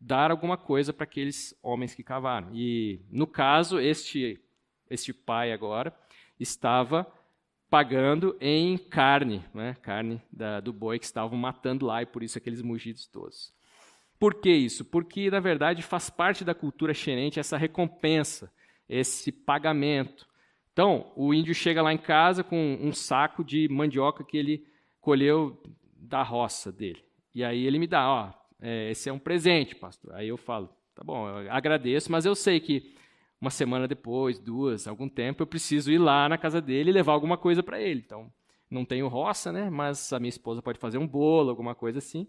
[0.00, 2.50] dar alguma coisa para aqueles homens que cavaram.
[2.52, 4.40] E no caso, este,
[4.90, 5.96] este pai agora
[6.40, 7.06] estava
[7.68, 9.76] pagando em carne, né?
[9.82, 13.52] carne da, do boi que estavam matando lá, e por isso aqueles mugidos todos.
[14.18, 14.84] Por que isso?
[14.84, 18.50] Porque, na verdade, faz parte da cultura xerente essa recompensa
[18.88, 20.26] esse pagamento.
[20.72, 24.66] Então, o índio chega lá em casa com um saco de mandioca que ele
[25.00, 25.60] colheu
[25.96, 27.02] da roça dele.
[27.34, 30.14] E aí ele me dá, ó, é, esse é um presente, pastor.
[30.14, 32.94] Aí eu falo, tá bom, eu agradeço, mas eu sei que
[33.40, 37.12] uma semana depois, duas, algum tempo, eu preciso ir lá na casa dele e levar
[37.12, 38.02] alguma coisa para ele.
[38.04, 38.32] Então,
[38.70, 39.70] não tenho roça, né?
[39.70, 42.26] Mas a minha esposa pode fazer um bolo, alguma coisa assim,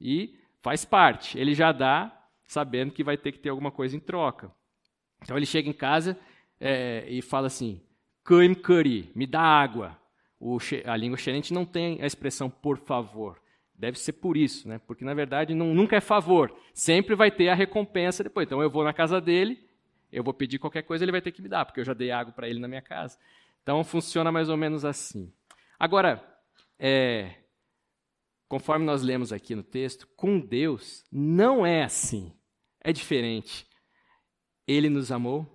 [0.00, 1.38] e faz parte.
[1.38, 4.50] Ele já dá sabendo que vai ter que ter alguma coisa em troca.
[5.22, 6.18] Então ele chega em casa
[6.60, 7.80] é, e fala assim:
[8.24, 9.98] Kaim Kuri, me dá água.
[10.38, 13.40] O, a língua xerente não tem a expressão por favor.
[13.74, 14.78] Deve ser por isso, né?
[14.86, 16.54] porque na verdade não, nunca é favor.
[16.74, 18.46] Sempre vai ter a recompensa depois.
[18.46, 19.58] Então eu vou na casa dele,
[20.12, 22.10] eu vou pedir qualquer coisa, ele vai ter que me dar, porque eu já dei
[22.10, 23.18] água para ele na minha casa.
[23.62, 25.32] Então funciona mais ou menos assim.
[25.78, 26.22] Agora,
[26.78, 27.34] é,
[28.48, 32.32] conforme nós lemos aqui no texto, com Deus não é assim.
[32.82, 33.66] É diferente.
[34.66, 35.46] Ele nos amou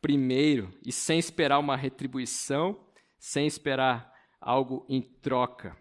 [0.00, 2.84] primeiro e sem esperar uma retribuição,
[3.18, 5.76] sem esperar algo em troca.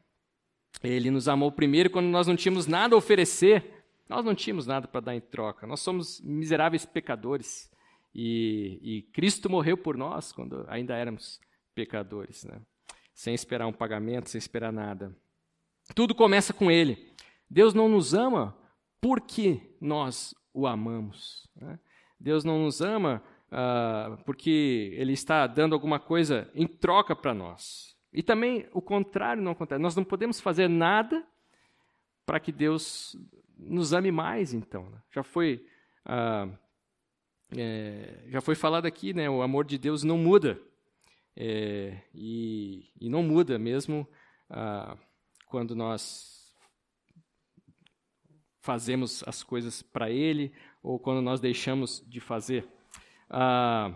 [0.83, 4.87] Ele nos amou primeiro quando nós não tínhamos nada a oferecer, nós não tínhamos nada
[4.87, 5.65] para dar em troca.
[5.65, 7.69] Nós somos miseráveis pecadores
[8.13, 11.39] e, e Cristo morreu por nós quando ainda éramos
[11.75, 12.61] pecadores, né?
[13.13, 15.15] sem esperar um pagamento, sem esperar nada.
[15.93, 17.13] Tudo começa com Ele.
[17.49, 18.57] Deus não nos ama
[19.01, 21.47] porque nós o amamos.
[21.55, 21.79] Né?
[22.19, 27.95] Deus não nos ama uh, porque Ele está dando alguma coisa em troca para nós.
[28.11, 29.81] E também o contrário não acontece.
[29.81, 31.25] Nós não podemos fazer nada
[32.25, 33.15] para que Deus
[33.57, 34.89] nos ame mais, então.
[34.89, 35.01] Né?
[35.11, 35.65] Já foi,
[36.05, 36.51] uh,
[37.55, 39.29] é, já foi falado aqui, né?
[39.29, 40.59] O amor de Deus não muda.
[41.35, 44.07] É, e, e, não muda mesmo
[44.49, 44.97] uh,
[45.47, 46.53] quando nós
[48.61, 50.51] fazemos as coisas para Ele
[50.83, 52.67] ou quando nós deixamos de fazer.
[53.29, 53.93] Ah,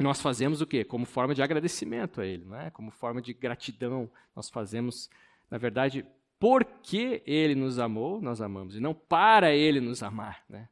[0.00, 0.84] nós fazemos o quê?
[0.84, 2.70] Como forma de agradecimento a Ele, é?
[2.70, 4.10] como forma de gratidão.
[4.34, 5.08] Nós fazemos,
[5.50, 6.04] na verdade,
[6.38, 10.44] porque Ele nos amou, nós amamos, e não para Ele nos amar.
[10.48, 10.68] Né?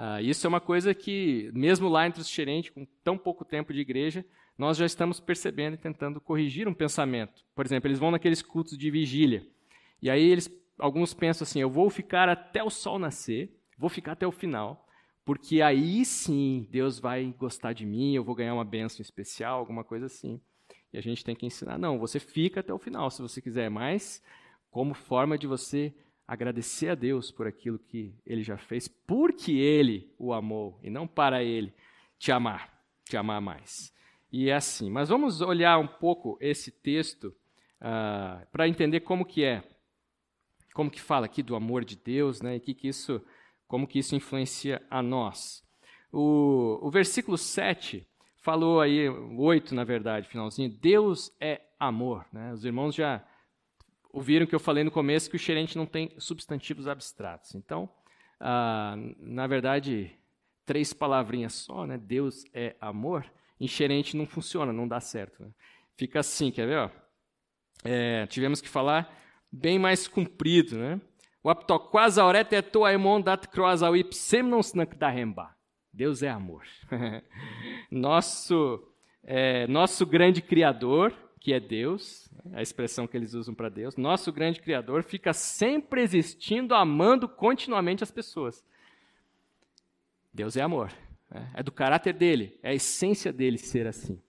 [0.00, 3.72] Ah, isso é uma coisa que, mesmo lá entre os xerentes, com tão pouco tempo
[3.72, 4.24] de igreja,
[4.56, 7.44] nós já estamos percebendo e tentando corrigir um pensamento.
[7.52, 9.44] Por exemplo, eles vão naqueles cultos de vigília,
[10.00, 14.12] e aí eles, alguns pensam assim: eu vou ficar até o sol nascer, Vou ficar
[14.12, 14.88] até o final,
[15.24, 19.84] porque aí sim Deus vai gostar de mim, eu vou ganhar uma bênção especial, alguma
[19.84, 20.40] coisa assim.
[20.92, 23.70] E a gente tem que ensinar, não, você fica até o final se você quiser,
[23.70, 24.20] mas
[24.68, 25.94] como forma de você
[26.28, 31.06] agradecer a Deus por aquilo que ele já fez, porque ele o amou e não
[31.06, 31.72] para ele
[32.18, 32.70] te amar,
[33.02, 33.90] te amar mais.
[34.30, 34.90] E é assim.
[34.90, 37.34] Mas vamos olhar um pouco esse texto
[37.80, 39.64] uh, para entender como que é,
[40.74, 42.56] como que fala aqui do amor de Deus, né?
[42.56, 43.24] E que que isso
[43.66, 45.62] como que isso influencia a nós.
[46.12, 48.06] O, o versículo 7
[48.42, 52.26] falou aí, 8 na verdade, finalzinho, Deus é amor.
[52.32, 52.52] Né?
[52.52, 53.22] Os irmãos já
[54.12, 57.54] ouviram que eu falei no começo que o xerente não tem substantivos abstratos.
[57.54, 57.88] Então,
[58.40, 60.18] ah, na verdade,
[60.64, 61.98] três palavrinhas só, né?
[61.98, 63.24] Deus é amor,
[63.60, 65.42] em xerente não funciona, não dá certo.
[65.42, 65.50] Né?
[65.96, 66.92] Fica assim, quer ver?
[67.84, 69.12] É, tivemos que falar
[69.50, 71.00] bem mais comprido, né?
[71.42, 71.50] O
[73.50, 75.56] croazauip semnon snack da remba.
[75.92, 76.64] Deus é amor.
[77.90, 78.86] nosso,
[79.24, 84.32] é, nosso grande Criador, que é Deus, a expressão que eles usam para Deus, nosso
[84.32, 88.64] grande Criador fica sempre existindo, amando continuamente as pessoas.
[90.32, 90.92] Deus é amor.
[91.30, 91.50] Né?
[91.54, 94.20] É do caráter dele, é a essência dele ser assim.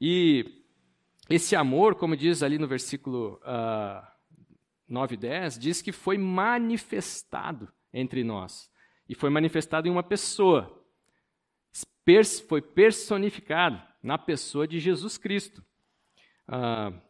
[0.00, 0.62] E
[1.28, 4.12] esse amor, como diz ali no versículo uh, ah,
[4.88, 8.70] 9 e 10, diz que foi manifestado entre nós.
[9.08, 10.84] E foi manifestado em uma pessoa.
[12.48, 15.64] Foi personificado na pessoa de Jesus Cristo.
[16.48, 17.00] Uh,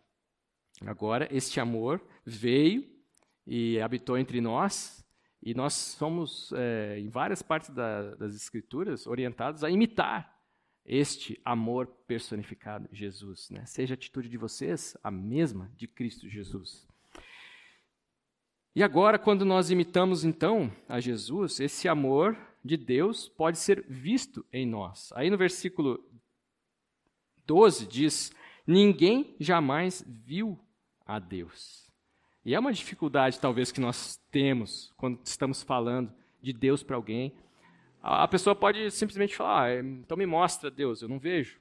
[0.87, 2.89] agora, este amor veio
[3.47, 5.05] e habitou entre nós,
[5.43, 10.35] e nós somos, é, em várias partes da, das Escrituras, orientados a imitar
[10.85, 13.51] este amor personificado, Jesus.
[13.51, 13.65] Né?
[13.67, 16.87] Seja a atitude de vocês a mesma de Cristo Jesus.
[18.75, 24.45] E agora, quando nós imitamos então a Jesus, esse amor de Deus pode ser visto
[24.53, 25.13] em nós.
[25.15, 26.05] Aí no versículo
[27.47, 28.33] 12 diz:
[28.67, 30.59] Ninguém jamais viu
[31.07, 31.91] a Deus.
[32.45, 37.35] E é uma dificuldade, talvez, que nós temos quando estamos falando de Deus para alguém.
[38.03, 41.59] A pessoa pode simplesmente falar, ah, então me mostra Deus, eu não vejo.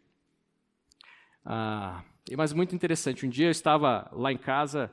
[1.43, 2.03] Ah,
[2.35, 4.91] mas muito interessante, um dia eu estava lá em casa,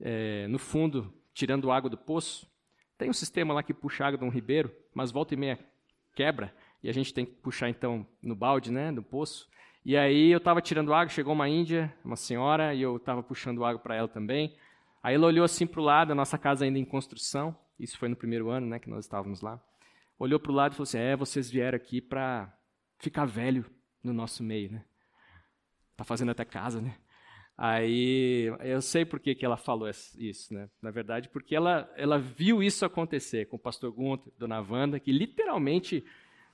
[0.00, 2.50] é, no fundo, tirando água do poço.
[2.98, 5.58] Tem um sistema lá que puxa água de um ribeiro, mas volta e meia
[6.14, 9.48] quebra, e a gente tem que puxar então no balde, né, no poço.
[9.84, 13.64] E aí eu estava tirando água, chegou uma índia, uma senhora, e eu estava puxando
[13.64, 14.56] água para ela também.
[15.02, 18.08] Aí ela olhou assim para o lado, a nossa casa ainda em construção, isso foi
[18.08, 19.60] no primeiro ano né, que nós estávamos lá
[20.20, 22.54] olhou para o lado e falou assim: É, vocês vieram aqui para
[22.98, 23.64] ficar velho
[24.04, 24.84] no nosso meio, né?
[25.96, 26.96] Tá fazendo até casa, né?
[27.56, 30.68] Aí eu sei por que, que ela falou isso, né?
[30.80, 35.12] Na verdade, porque ela, ela viu isso acontecer com o pastor Gunther, dona Wanda, que
[35.12, 36.04] literalmente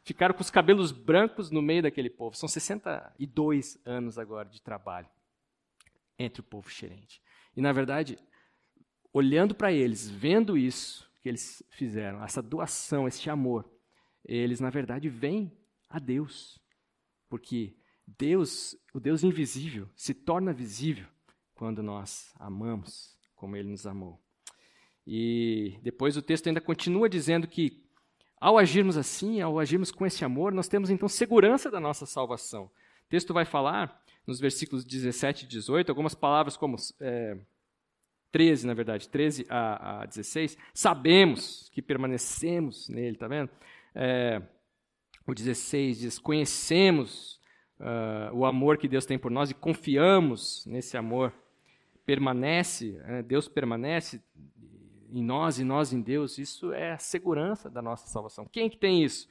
[0.06, 2.36] ficaram com os cabelos brancos no meio daquele povo.
[2.36, 5.08] São 62 anos agora de trabalho
[6.16, 7.20] entre o povo xerente.
[7.56, 8.16] E, na verdade,
[9.12, 13.68] olhando para eles, vendo isso, que eles fizeram, essa doação, esse amor,
[14.24, 15.50] eles na verdade vêm
[15.90, 16.62] a Deus.
[17.28, 17.74] Porque
[18.06, 21.08] Deus, o Deus invisível, se torna visível
[21.52, 24.22] quando nós amamos como ele nos amou.
[25.04, 27.85] E depois o texto ainda continua dizendo que
[28.40, 32.64] ao agirmos assim, ao agirmos com esse amor, nós temos então segurança da nossa salvação.
[32.64, 37.38] O texto vai falar, nos versículos 17 e 18, algumas palavras como é,
[38.32, 43.50] 13, na verdade, 13 a, a 16, sabemos que permanecemos nele, tá vendo?
[43.94, 44.42] É,
[45.26, 47.40] o 16 diz: conhecemos
[47.80, 51.32] uh, o amor que Deus tem por nós e confiamos nesse amor.
[52.04, 53.22] Permanece, né?
[53.22, 54.22] Deus permanece
[55.10, 56.38] em nós e nós em Deus.
[56.38, 58.46] Isso é a segurança da nossa salvação.
[58.46, 59.28] Quem que tem isso?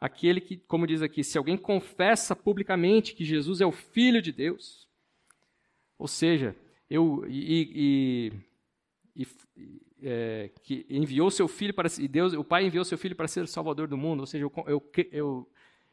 [0.00, 4.32] Aquele que, como diz aqui, se alguém confessa publicamente que Jesus é o Filho de
[4.32, 4.88] Deus,
[5.98, 6.54] ou seja,
[6.88, 8.32] eu, e,
[9.16, 9.26] e, e
[10.00, 13.42] é, que enviou seu filho para e Deus, o Pai enviou seu filho para ser
[13.42, 14.20] o Salvador do mundo.
[14.20, 15.50] Ou seja, eu, eu, eu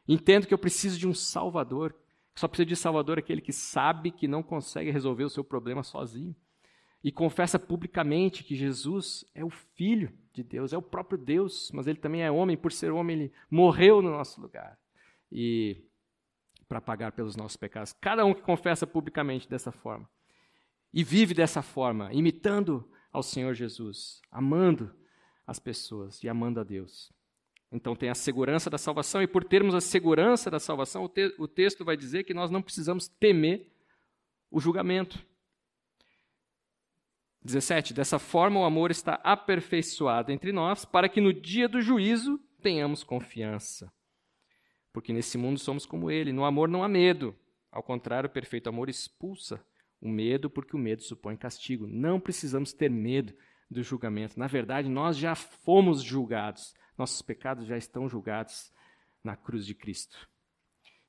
[0.07, 1.95] entendo que eu preciso de um Salvador.
[2.35, 6.35] Só precisa de Salvador aquele que sabe que não consegue resolver o seu problema sozinho
[7.05, 11.85] e confessa publicamente que Jesus é o Filho de Deus, é o próprio Deus, mas
[11.85, 12.57] ele também é homem.
[12.57, 14.75] Por ser homem, ele morreu no nosso lugar
[15.31, 15.85] e
[16.67, 17.93] para pagar pelos nossos pecados.
[17.93, 20.09] Cada um que confessa publicamente dessa forma
[20.91, 24.91] e vive dessa forma, imitando ao Senhor Jesus, amando
[25.45, 27.13] as pessoas e amando a Deus.
[27.71, 31.35] Então tem a segurança da salvação, e por termos a segurança da salvação, o, te
[31.37, 33.71] o texto vai dizer que nós não precisamos temer
[34.49, 35.23] o julgamento.
[37.45, 37.93] 17.
[37.93, 43.03] Dessa forma, o amor está aperfeiçoado entre nós, para que no dia do juízo tenhamos
[43.03, 43.93] confiança.
[44.91, 46.33] Porque nesse mundo somos como ele.
[46.33, 47.35] No amor não há medo.
[47.71, 49.63] Ao contrário, o perfeito amor expulsa
[50.01, 51.85] o medo, porque o medo supõe castigo.
[51.85, 53.33] Não precisamos ter medo
[53.69, 54.39] do julgamento.
[54.39, 56.73] Na verdade, nós já fomos julgados.
[56.97, 58.71] Nossos pecados já estão julgados
[59.23, 60.29] na cruz de Cristo.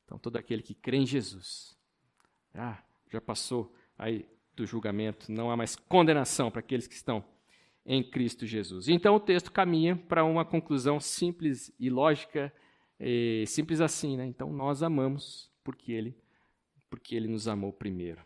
[0.05, 1.77] Então, todo aquele que crê em Jesus
[2.55, 5.31] ah, já passou aí do julgamento.
[5.31, 7.25] Não há mais condenação para aqueles que estão
[7.85, 8.89] em Cristo Jesus.
[8.89, 12.53] Então, o texto caminha para uma conclusão simples e lógica,
[12.99, 14.27] e simples assim, né?
[14.27, 16.17] Então, nós amamos porque Ele,
[16.91, 18.25] porque Ele nos amou primeiro.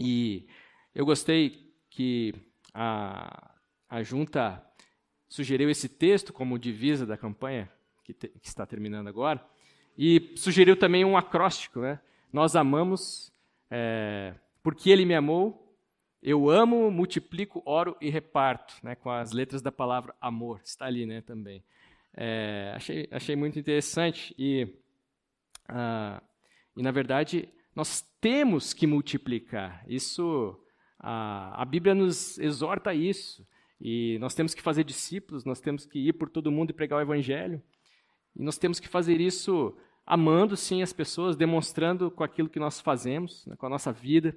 [0.00, 0.48] E
[0.94, 2.34] eu gostei que
[2.74, 3.54] a,
[3.88, 4.64] a junta
[5.28, 7.70] sugeriu esse texto como divisa da campanha,
[8.02, 9.44] que, te, que está terminando agora,
[9.96, 11.80] e sugeriu também um acróstico.
[11.80, 12.00] Né?
[12.32, 13.32] Nós amamos
[13.70, 14.34] é,
[14.66, 15.64] porque Ele me amou,
[16.20, 20.60] Eu amo, multiplico, oro e reparto, né, com as letras da palavra amor.
[20.64, 21.62] Está ali né, também.
[22.12, 24.66] É, achei, achei muito interessante e,
[25.68, 26.20] ah,
[26.76, 29.84] e, na verdade, nós temos que multiplicar.
[29.86, 30.60] Isso,
[30.98, 33.46] a, a Bíblia nos exorta a isso.
[33.80, 36.98] E nós temos que fazer discípulos, nós temos que ir por todo mundo e pregar
[36.98, 37.62] o Evangelho.
[38.34, 42.80] E nós temos que fazer isso amando, sim, as pessoas, demonstrando com aquilo que nós
[42.80, 44.36] fazemos, né, com a nossa vida,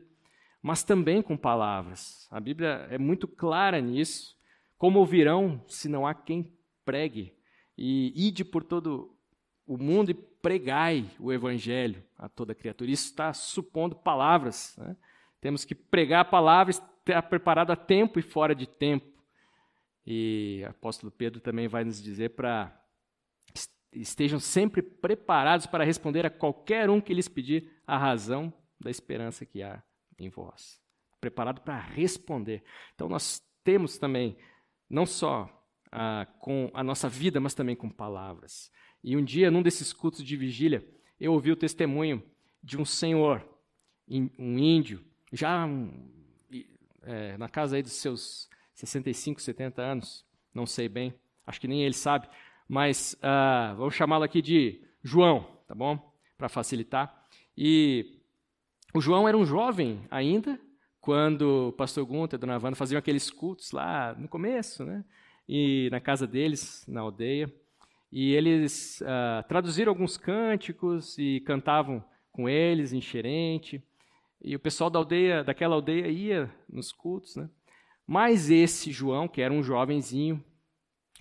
[0.61, 2.27] mas também com palavras.
[2.29, 4.37] A Bíblia é muito clara nisso.
[4.77, 6.53] Como ouvirão se não há quem
[6.83, 7.33] pregue?
[7.77, 9.15] E ide por todo
[9.65, 12.91] o mundo e pregai o evangelho a toda criatura.
[12.91, 14.75] Isso está supondo palavras.
[14.77, 14.95] Né?
[15.39, 19.07] Temos que pregar a palavra, estar preparado a tempo e fora de tempo.
[20.05, 22.75] E o apóstolo Pedro também vai nos dizer para
[23.91, 29.45] estejam sempre preparados para responder a qualquer um que lhes pedir a razão da esperança
[29.45, 29.81] que há
[30.19, 30.81] em vós.
[31.19, 32.63] Preparado para responder.
[32.95, 34.37] Então nós temos também,
[34.89, 35.49] não só
[35.91, 38.71] ah, com a nossa vida, mas também com palavras.
[39.03, 40.87] E um dia, num desses cultos de vigília,
[41.19, 42.23] eu ouvi o testemunho
[42.61, 43.47] de um senhor,
[44.07, 45.67] um índio, já
[47.03, 51.13] é, na casa aí dos seus 65, 70 anos, não sei bem,
[51.45, 52.27] acho que nem ele sabe,
[52.67, 56.13] mas uh, vamos chamá-lo aqui de João, tá bom?
[56.37, 57.27] Para facilitar.
[57.57, 58.18] E
[58.93, 60.59] o João era um jovem ainda,
[60.99, 65.03] quando o pastor Gunter e a dona Wanda faziam aqueles cultos lá no começo, né?
[65.49, 67.51] e na casa deles, na aldeia.
[68.11, 73.83] E eles uh, traduziram alguns cânticos e cantavam com eles em xerente.
[74.39, 77.49] E o pessoal da aldeia, daquela aldeia ia nos cultos, né?
[78.05, 80.43] Mas esse João, que era um jovenzinho,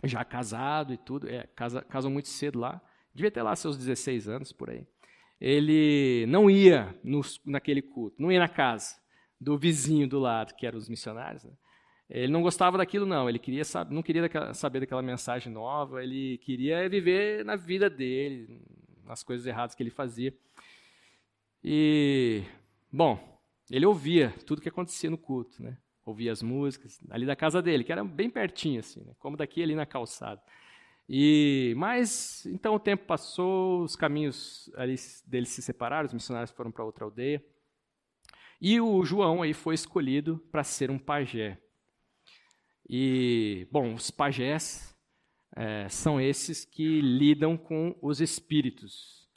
[0.04, 2.80] já casado e tudo, é, casa, casou muito cedo lá,
[3.14, 4.86] devia ter lá seus 16 anos por aí.
[5.40, 6.94] Ele não ia
[7.44, 8.96] naquele culto, não ia na casa
[9.40, 11.44] do vizinho do lado, que eram os missionários.
[11.44, 11.52] Né?
[12.10, 13.28] Ele não gostava daquilo, não.
[13.28, 16.02] Ele queria não queria saber daquela mensagem nova.
[16.02, 18.62] Ele queria viver na vida dele,
[19.04, 20.34] nas coisas erradas que ele fazia.
[21.62, 22.42] E,
[22.90, 23.18] bom,
[23.70, 25.76] ele ouvia tudo que acontecia no culto, né?
[26.04, 29.12] Ouvia as músicas ali da casa dele, que era bem pertinho, assim, né?
[29.18, 30.40] como daqui ali na calçada.
[31.08, 34.94] E, mas, então o tempo passou, os caminhos ali
[35.26, 37.42] deles se separaram, os missionários foram para outra aldeia.
[38.60, 41.58] E o João aí foi escolhido para ser um pajé.
[42.88, 44.94] E, bom, os pajés
[45.56, 49.28] é, são esses que lidam com os espíritos.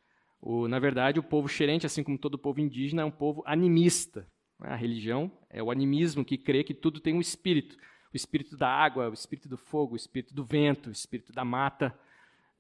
[0.42, 4.28] O, na verdade, o povo xerente, assim como todo povo indígena, é um povo animista.
[4.60, 7.78] A religião é o animismo que crê que tudo tem um espírito.
[8.14, 11.46] O espírito da água, o espírito do fogo, o espírito do vento, o espírito da
[11.46, 11.98] mata.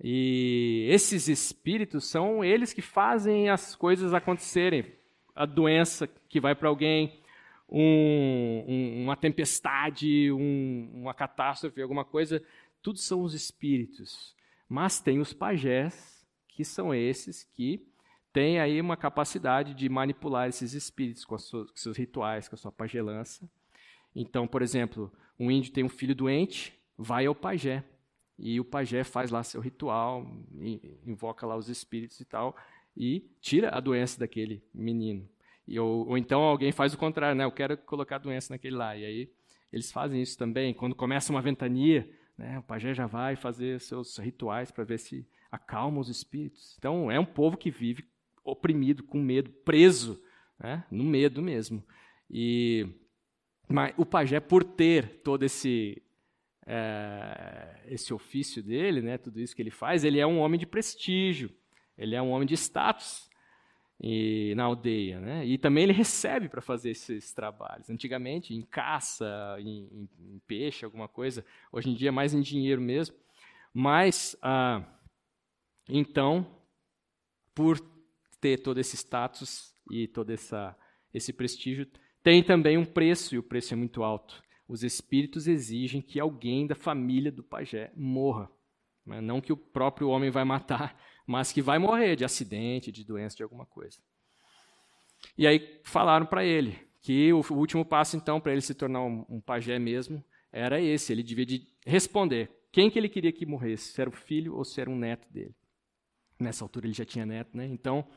[0.03, 4.85] E esses espíritos são eles que fazem as coisas acontecerem.
[5.35, 7.21] A doença que vai para alguém,
[7.69, 12.43] um, um, uma tempestade, um, uma catástrofe, alguma coisa,
[12.81, 14.35] tudo são os espíritos.
[14.67, 17.85] Mas tem os pajés, que são esses que
[18.33, 22.57] têm aí uma capacidade de manipular esses espíritos com, suas, com seus rituais, com a
[22.57, 23.49] sua pagelança.
[24.15, 25.11] Então, por exemplo,
[25.41, 27.83] um índio tem um filho doente, vai ao pajé.
[28.37, 30.25] E o pajé faz lá seu ritual,
[31.05, 32.55] invoca lá os espíritos e tal,
[32.95, 35.27] e tira a doença daquele menino.
[35.67, 37.43] E, ou, ou, então alguém faz o contrário, né?
[37.43, 38.95] Eu quero colocar doença naquele lá.
[38.95, 39.29] E aí
[39.73, 40.73] eles fazem isso também.
[40.73, 45.25] Quando começa uma ventania, né, o pajé já vai fazer seus rituais para ver se
[45.51, 46.75] acalma os espíritos.
[46.77, 48.05] Então é um povo que vive
[48.43, 50.21] oprimido, com medo, preso,
[50.59, 51.83] né, no medo mesmo.
[52.29, 52.87] E
[53.71, 56.01] mas o pajé, por ter todo esse
[56.65, 60.65] é, esse ofício dele, né, tudo isso que ele faz, ele é um homem de
[60.65, 61.51] prestígio,
[61.97, 63.29] ele é um homem de status
[63.99, 65.19] e, na aldeia.
[65.19, 65.45] Né?
[65.45, 67.89] E também ele recebe para fazer esses trabalhos.
[67.89, 71.45] Antigamente, em caça, em, em, em, peixe, alguma coisa.
[71.71, 73.15] Hoje em dia, é mais em dinheiro mesmo.
[73.73, 74.83] Mas, ah,
[75.87, 76.45] então,
[77.53, 77.79] por
[78.39, 80.75] ter todo esse status e todo essa,
[81.13, 81.87] esse prestígio,
[82.23, 84.41] tem também um preço, e o preço é muito alto.
[84.67, 88.49] Os espíritos exigem que alguém da família do pajé morra.
[89.05, 89.19] Né?
[89.19, 93.35] Não que o próprio homem vai matar, mas que vai morrer de acidente, de doença,
[93.35, 93.99] de alguma coisa.
[95.37, 99.41] E aí falaram para ele que o último passo, então, para ele se tornar um,
[99.41, 101.11] pajé mesmo, era esse.
[101.11, 104.63] Ele devia de responder quem que ele queria que morresse, se era o filho ou
[104.63, 105.55] se era um neto dele.
[106.39, 107.65] Nessa altura ele já tinha neto, né?
[107.65, 108.07] Então,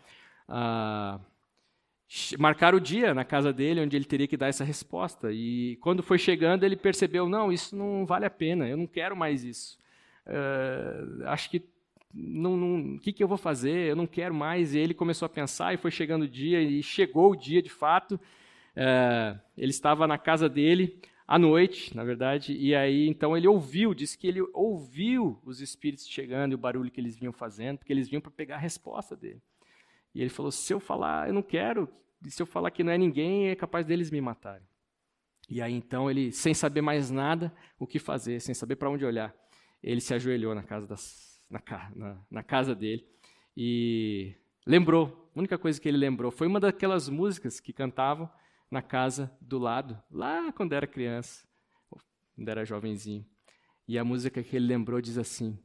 [0.47, 1.21] ah,
[2.39, 5.33] marcaram o dia na casa dele onde ele teria que dar essa resposta.
[5.33, 9.17] E quando foi chegando, ele percebeu: não, isso não vale a pena, eu não quero
[9.17, 9.79] mais isso.
[10.27, 11.63] Uh, acho que
[12.17, 13.91] o que, que eu vou fazer?
[13.91, 14.75] Eu não quero mais.
[14.75, 17.71] E ele começou a pensar e foi chegando o dia, e chegou o dia de
[17.71, 18.21] fato.
[18.77, 23.95] é, ele estava na casa dele à noite, na verdade, e aí então ele ouviu,
[23.95, 27.93] disse que ele ouviu os espíritos chegando e o barulho que eles vinham fazendo, porque
[27.93, 29.41] eles vinham para pegar a resposta dele.
[30.15, 31.89] E ele falou: se eu falar, eu não quero,
[32.29, 34.67] se eu falar que não é ninguém, é capaz deles me matarem.
[35.49, 39.05] E aí então ele, sem saber mais nada o que fazer, sem saber para onde
[39.05, 39.35] olhar,
[39.83, 41.61] ele se ajoelhou na casa, das, na,
[41.95, 43.07] na, na casa dele
[43.57, 44.35] e
[44.67, 45.31] lembrou.
[45.35, 48.31] A única coisa que ele lembrou foi uma daquelas músicas que cantavam
[48.71, 51.47] na casa do lado, lá quando era criança,
[52.35, 53.27] quando era jovenzinho.
[53.87, 55.59] E a música que ele lembrou diz assim: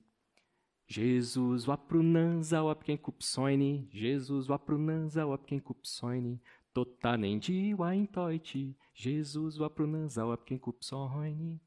[0.89, 6.39] Jesus waprunanza wapken kupsoini, Jesus waprunanza wapken kupsoini,
[6.73, 11.59] totanendi waintoiti, Jesus waprunanza wapken kupsoini.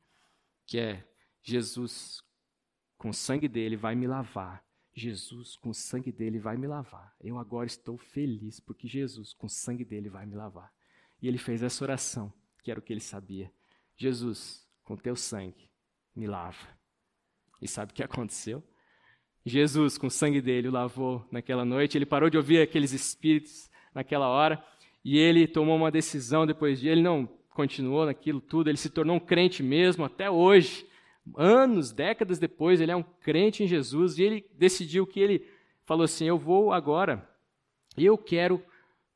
[0.67, 1.05] Que é
[1.41, 2.23] Jesus
[2.99, 4.65] com o sangue dele vai me lavar.
[4.95, 7.15] Jesus, com o sangue dele, vai me lavar.
[7.21, 10.73] Eu agora estou feliz porque Jesus, com o sangue dele, vai me lavar.
[11.21, 13.53] E ele fez essa oração, que era o que ele sabia.
[13.97, 15.71] Jesus, com teu sangue,
[16.15, 16.69] me lava.
[17.61, 18.63] E sabe o que aconteceu?
[19.45, 21.99] Jesus, com o sangue dele, o lavou naquela noite.
[21.99, 24.63] Ele parou de ouvir aqueles espíritos naquela hora.
[25.05, 26.89] E ele tomou uma decisão depois de.
[26.89, 30.87] Ele não continuou naquilo tudo, ele se tornou um crente mesmo até hoje
[31.37, 35.47] anos, décadas depois, ele é um crente em Jesus e ele decidiu que ele
[35.85, 37.29] falou assim: Eu vou agora,
[37.97, 38.63] eu quero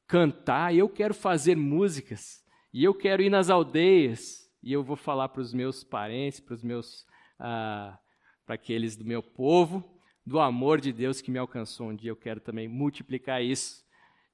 [0.06, 5.28] cantar, eu quero fazer músicas, e eu quero ir nas aldeias, e eu vou falar
[5.28, 7.06] para os meus parentes, para os meus.
[7.38, 7.98] Ah,
[8.46, 9.84] para aqueles do meu povo,
[10.26, 12.10] do amor de Deus que me alcançou um dia.
[12.10, 13.84] Eu quero também multiplicar isso.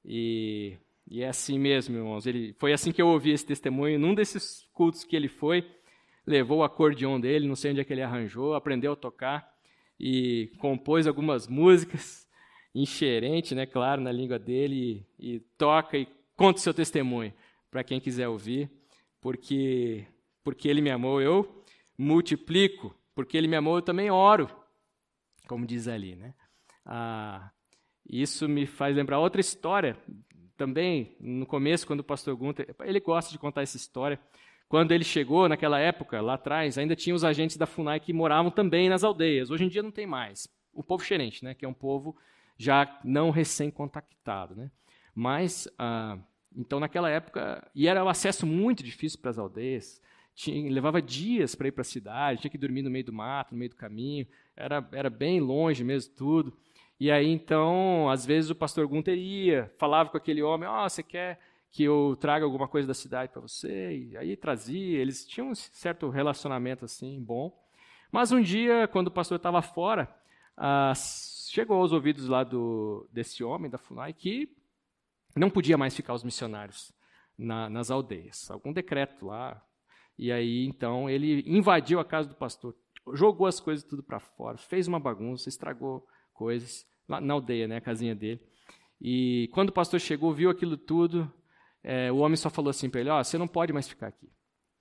[0.05, 0.79] E,
[1.09, 2.27] e é assim mesmo, irmãos.
[2.27, 5.65] Ele, foi assim que eu ouvi esse testemunho num desses cultos que ele foi
[6.27, 9.53] levou o acordeon dele, não sei onde é que ele arranjou, aprendeu a tocar
[9.99, 12.27] e compôs algumas músicas,
[12.75, 17.33] enxerente, né, claro, na língua dele, e, e toca e conta o seu testemunho
[17.71, 18.71] para quem quiser ouvir,
[19.21, 20.07] porque,
[20.43, 21.63] porque ele me amou, eu
[21.97, 24.49] multiplico, porque ele me amou, eu também oro,
[25.53, 26.17] como diz ali.
[26.17, 26.33] Né?
[26.83, 27.51] Ah,
[28.09, 29.99] isso me faz lembrar outra história,
[30.57, 34.19] também no começo, quando o pastor Gunter, ele gosta de contar essa história,
[34.67, 38.51] quando ele chegou, naquela época, lá atrás, ainda tinha os agentes da FUNAI que moravam
[38.51, 39.51] também nas aldeias.
[39.51, 40.49] Hoje em dia não tem mais.
[40.73, 42.17] O povo xerente, né, que é um povo
[42.57, 44.57] já não recém-contactado.
[44.57, 44.71] Né?
[45.15, 46.19] Mas, ah,
[46.57, 50.01] então naquela época, e era o acesso muito difícil para as aldeias,
[50.35, 53.53] tinha, levava dias para ir para a cidade, tinha que dormir no meio do mato,
[53.53, 54.27] no meio do caminho,
[54.57, 56.57] era, era bem longe mesmo tudo.
[56.99, 60.89] E aí, então, às vezes o pastor Gunter ia, falava com aquele homem, ó, oh,
[60.89, 61.41] você quer
[61.73, 64.11] que eu traga alguma coisa da cidade para você.
[64.11, 67.59] E aí trazia, eles tinham um certo relacionamento assim bom.
[68.11, 70.15] Mas um dia, quando o pastor estava fora,
[70.57, 74.55] ah, chegou aos ouvidos lá do, desse homem da FUNAI que
[75.35, 76.93] não podia mais ficar os missionários
[77.39, 78.51] na, nas aldeias.
[78.51, 79.61] Algum decreto lá.
[80.19, 82.77] E aí, então, ele invadiu a casa do pastor,
[83.15, 87.77] jogou as coisas tudo para fora, fez uma bagunça, estragou coisas lá na aldeia, né,
[87.77, 88.41] a casinha dele.
[89.01, 91.33] E quando o pastor chegou, viu aquilo tudo,
[91.83, 94.31] é, o homem só falou assim para ele: oh, você não pode mais ficar aqui,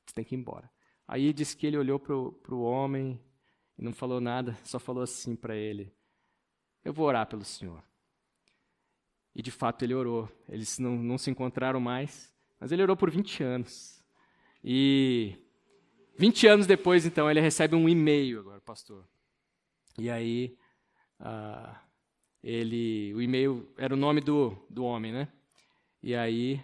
[0.06, 0.70] você tem que ir embora.
[1.08, 3.22] Aí disse que ele olhou para o homem
[3.78, 5.94] e não falou nada, só falou assim para ele:
[6.86, 7.84] Eu vou orar pelo senhor.
[9.34, 10.30] E de fato ele orou.
[10.48, 14.04] Eles não, não se encontraram mais, mas ele orou por 20 anos.
[14.64, 15.36] E
[16.22, 19.10] 20 anos depois, então, ele recebe um e-mail agora, pastor.
[19.98, 20.56] E aí,
[21.20, 21.82] ah,
[22.44, 25.28] ele, o e-mail era o nome do, do homem, né?
[26.00, 26.64] E aí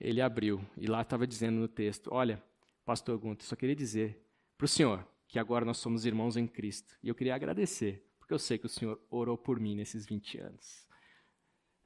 [0.00, 2.42] ele abriu e lá estava dizendo no texto: Olha,
[2.82, 4.26] Pastor Gunter, só queria dizer
[4.56, 6.96] para o senhor que agora nós somos irmãos em Cristo.
[7.02, 10.38] E eu queria agradecer, porque eu sei que o senhor orou por mim nesses 20
[10.38, 10.86] anos.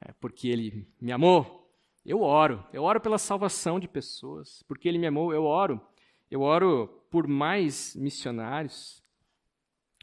[0.00, 1.68] É, porque ele me amou,
[2.06, 2.64] eu oro.
[2.72, 4.62] Eu oro pela salvação de pessoas.
[4.68, 5.84] Porque ele me amou, eu oro.
[6.30, 9.02] Eu oro por mais missionários.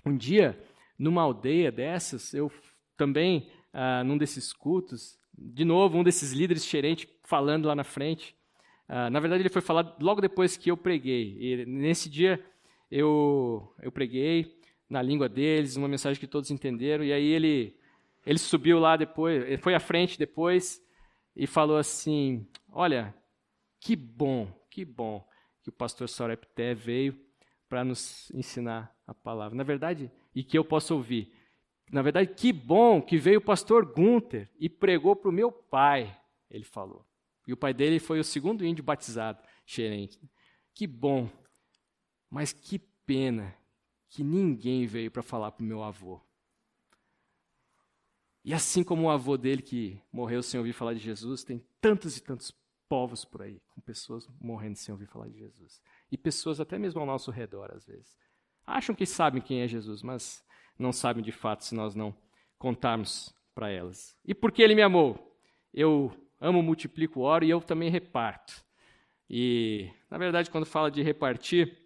[0.05, 0.59] Um dia,
[0.97, 2.51] numa aldeia dessas, eu
[2.97, 8.35] também, ah, num desses cultos, de novo, um desses líderes xerente falando lá na frente.
[8.87, 11.37] Uh, na verdade, ele foi falar logo depois que eu preguei.
[11.39, 12.43] E nesse dia,
[12.89, 14.57] eu, eu preguei
[14.89, 17.03] na língua deles, uma mensagem que todos entenderam.
[17.03, 17.75] E aí ele,
[18.25, 20.81] ele subiu lá depois, ele foi à frente depois
[21.35, 23.13] e falou assim: Olha,
[23.79, 25.25] que bom, que bom
[25.65, 27.19] que o pastor Sorepté veio
[27.67, 29.57] para nos ensinar a palavra.
[29.57, 31.33] Na verdade, e que eu possa ouvir.
[31.91, 36.15] Na verdade, que bom que veio o pastor Gunther e pregou para o meu pai,
[36.51, 37.03] ele falou.
[37.47, 40.19] E o pai dele foi o segundo índio batizado, xerente.
[40.71, 41.27] Que bom,
[42.29, 43.57] mas que pena
[44.07, 46.21] que ninguém veio para falar para o meu avô.
[48.43, 52.17] E assim como o avô dele que morreu sem ouvir falar de Jesus, tem tantos
[52.17, 52.53] e tantos
[52.87, 55.81] povos por aí, com pessoas morrendo sem ouvir falar de Jesus.
[56.11, 58.17] E pessoas até mesmo ao nosso redor, às vezes.
[58.65, 60.43] Acham que sabem quem é Jesus, mas
[60.77, 62.15] não sabem de fato se nós não
[62.57, 64.17] contarmos para elas.
[64.25, 65.37] E por que ele me amou?
[65.73, 68.63] Eu amo, multiplico, oro e eu também reparto.
[69.29, 71.85] E, na verdade, quando fala de repartir,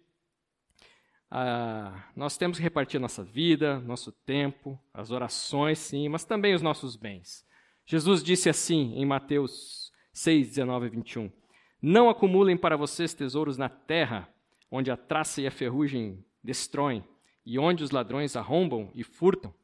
[1.30, 6.62] ah, nós temos que repartir nossa vida, nosso tempo, as orações, sim, mas também os
[6.62, 7.46] nossos bens.
[7.86, 9.79] Jesus disse assim em Mateus
[10.12, 11.32] 6, 19 e 21.
[11.80, 14.28] Não acumulem para vocês tesouros na terra,
[14.70, 17.04] onde a traça e a ferrugem destroem,
[17.44, 19.54] e onde os ladrões arrombam e furtam,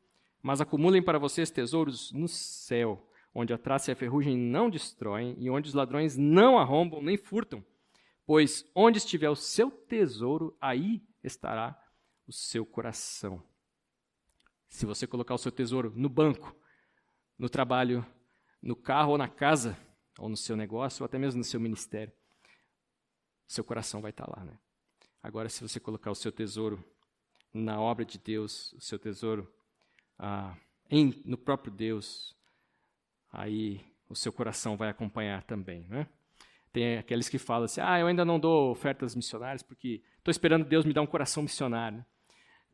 [0.43, 5.37] mas acumulem para vocês tesouros no céu, onde a traça e a ferrugem não destroem,
[5.39, 7.65] e onde os ladrões não arrombam nem furtam.
[8.25, 11.79] Pois onde estiver o seu tesouro, aí estará
[12.27, 13.43] o seu coração.
[14.69, 16.55] Se você colocar o seu tesouro no banco,
[17.39, 18.05] no trabalho,
[18.61, 19.79] no carro ou na casa,
[20.19, 22.13] ou no seu negócio, ou até mesmo no seu ministério,
[23.47, 24.59] seu coração vai estar lá, né?
[25.23, 26.85] Agora, se você colocar o seu tesouro
[27.53, 29.53] na obra de Deus, o seu tesouro
[30.19, 30.57] ah,
[30.91, 32.37] em, no próprio Deus,
[33.33, 36.09] aí o seu coração vai acompanhar também, né?
[36.73, 40.65] Tem aqueles que falam assim, ah, eu ainda não dou ofertas missionárias porque estou esperando
[40.65, 42.05] Deus me dar um coração missionário.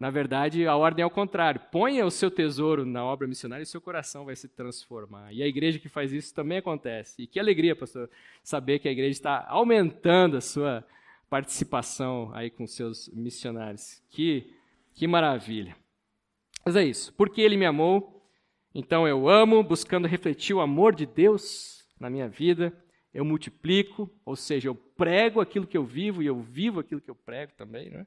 [0.02, 1.60] Na verdade, a ordem é o contrário.
[1.70, 5.32] Ponha o seu tesouro na obra missionária e seu coração vai se transformar.
[5.32, 7.22] E a igreja que faz isso também acontece.
[7.22, 8.10] E que alegria, pastor,
[8.42, 10.84] saber que a igreja está aumentando a sua
[11.30, 14.02] participação aí com seus missionários.
[14.10, 14.52] Que,
[14.92, 15.76] que maravilha.
[16.66, 17.14] Mas é isso.
[17.14, 18.26] Porque ele me amou,
[18.74, 22.76] então eu amo, buscando refletir o amor de Deus na minha vida.
[23.14, 27.08] Eu multiplico, ou seja, eu prego aquilo que eu vivo e eu vivo aquilo que
[27.08, 28.04] eu prego também, né?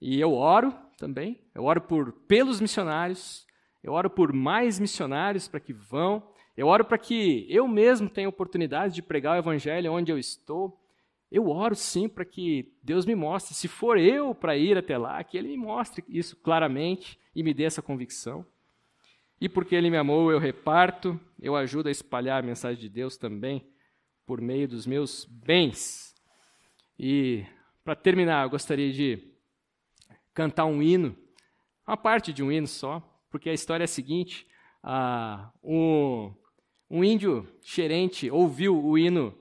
[0.00, 3.46] E eu oro também, eu oro por pelos missionários,
[3.82, 6.22] eu oro por mais missionários para que vão,
[6.56, 10.76] eu oro para que eu mesmo tenha oportunidade de pregar o evangelho onde eu estou.
[11.30, 15.22] Eu oro sim para que Deus me mostre, se for eu para ir até lá,
[15.22, 18.44] que Ele me mostre isso claramente e me dê essa convicção.
[19.40, 23.16] E porque Ele me amou, eu reparto, eu ajudo a espalhar a mensagem de Deus
[23.16, 23.64] também
[24.26, 26.12] por meio dos meus bens.
[26.98, 27.44] E
[27.84, 29.27] para terminar, eu gostaria de
[30.38, 31.16] cantar um hino,
[31.84, 34.46] uma parte de um hino só, porque a história é a seguinte:
[34.84, 36.32] ah, um,
[36.88, 39.36] um índio xerente ouviu o hino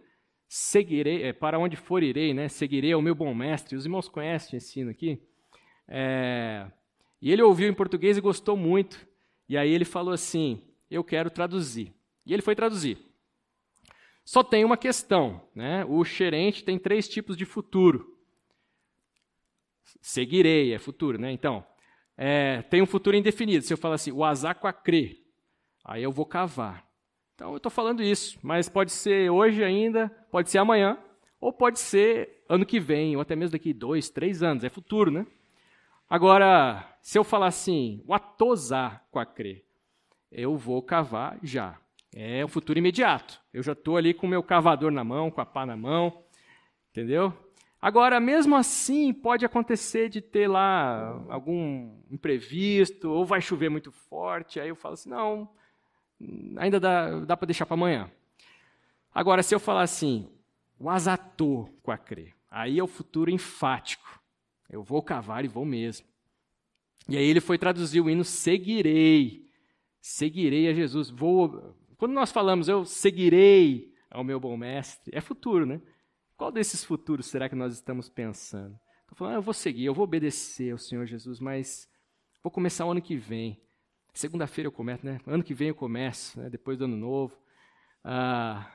[0.49, 2.47] Seguirei, é, para onde for irei, né?
[2.47, 3.75] Seguirei ao meu bom mestre.
[3.75, 5.21] Os irmãos conhecem esse hino aqui?
[5.85, 6.65] É,
[7.21, 9.05] e ele ouviu em português e gostou muito.
[9.49, 11.93] E aí ele falou assim: Eu quero traduzir.
[12.25, 12.97] E ele foi traduzir.
[14.23, 15.83] Só tem uma questão, né?
[15.85, 18.16] O xerente tem três tipos de futuro.
[20.01, 21.31] Seguirei, é futuro, né?
[21.31, 21.65] Então,
[22.17, 23.63] é, tem um futuro indefinido.
[23.63, 25.17] Se eu falar assim, o azaco a crer,
[25.85, 26.85] aí eu vou cavar.
[27.35, 30.97] Então, eu estou falando isso, mas pode ser hoje ainda, pode ser amanhã,
[31.39, 35.11] ou pode ser ano que vem, ou até mesmo daqui dois, três anos, é futuro,
[35.11, 35.25] né?
[36.09, 39.63] Agora, se eu falar assim, o atosar com a crer,
[40.31, 41.77] eu vou cavar já.
[42.15, 43.39] É o futuro imediato.
[43.53, 46.23] Eu já estou ali com o meu cavador na mão, com a pá na mão,
[46.89, 47.33] entendeu?
[47.81, 54.59] Agora, mesmo assim, pode acontecer de ter lá algum imprevisto, ou vai chover muito forte,
[54.59, 55.47] aí eu falo assim, não,
[56.57, 58.11] ainda dá, dá para deixar para amanhã.
[59.13, 60.27] Agora, se eu falar assim,
[60.79, 64.19] o azator com a crer, aí é o futuro enfático.
[64.69, 66.05] Eu vou cavar e vou mesmo.
[67.07, 69.49] E aí ele foi traduzir o hino seguirei.
[70.01, 71.09] Seguirei a Jesus.
[71.09, 71.73] Vou.
[71.97, 75.81] Quando nós falamos eu seguirei ao meu bom mestre, é futuro, né?
[76.37, 78.79] Qual desses futuros será que nós estamos pensando?
[79.01, 81.89] Estou falando, ah, eu vou seguir, eu vou obedecer ao Senhor Jesus, mas
[82.43, 83.59] vou começar o ano que vem.
[84.13, 85.19] Segunda-feira eu começo, né?
[85.25, 86.49] Ano que vem eu começo, né?
[86.49, 87.35] depois do ano novo.
[88.03, 88.71] Ah,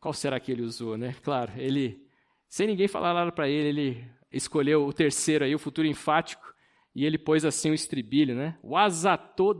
[0.00, 1.14] qual será que ele usou, né?
[1.22, 2.04] Claro, ele,
[2.48, 6.52] sem ninguém falar nada para ele, ele escolheu o terceiro aí, o futuro enfático,
[6.92, 8.58] e ele pôs assim o estribilho, né?
[8.62, 9.54] O azatô.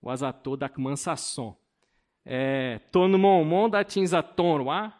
[0.00, 0.56] O azatô
[2.24, 4.92] é, Tono Momon da Tinzatonwa,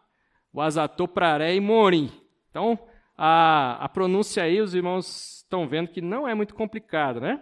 [0.52, 2.10] o Azatô Praré e Morim.
[2.50, 2.78] Então,
[3.16, 7.40] a, a pronúncia aí, os irmãos estão vendo que não é muito complicado, né?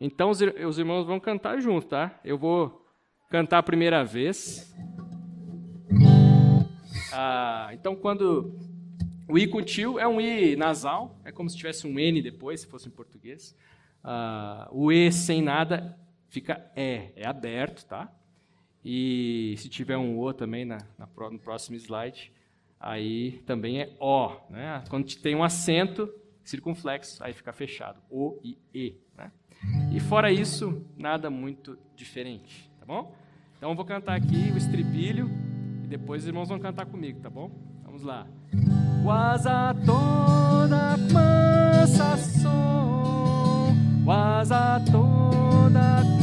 [0.00, 2.18] Então, os, os irmãos vão cantar junto, tá?
[2.24, 2.86] Eu vou
[3.28, 4.74] cantar a primeira vez.
[7.12, 8.54] Ah, então, quando
[9.28, 12.60] o I com tio é um I nasal, é como se tivesse um N depois,
[12.60, 13.56] se fosse em português.
[14.02, 15.98] Ah, o E sem nada
[16.28, 18.10] fica E, é aberto, tá?
[18.90, 22.32] E se tiver um O também na, na, no próximo slide,
[22.80, 24.30] aí também é O.
[24.48, 24.82] Né?
[24.88, 26.10] Quando tem um acento
[26.42, 28.00] circunflexo, aí fica fechado.
[28.10, 28.96] O e E.
[29.14, 29.30] Né?
[29.92, 32.70] E fora isso, nada muito diferente.
[32.80, 33.14] Tá bom?
[33.58, 35.28] Então eu vou cantar aqui o estribilho
[35.84, 37.50] E depois os irmãos vão cantar comigo, tá bom?
[37.84, 38.26] Vamos lá.
[39.04, 42.48] Quasa toda cansação,
[44.06, 46.17] quasa toda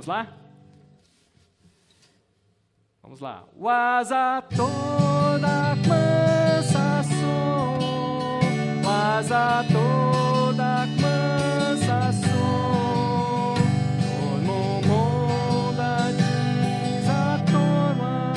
[0.00, 0.26] Vamos lá?
[3.02, 3.44] Vamos lá.
[3.54, 7.78] Waza toda cansação,
[8.82, 12.30] waza toda cansação,
[14.16, 16.12] torno monda
[16.96, 18.32] desatorma,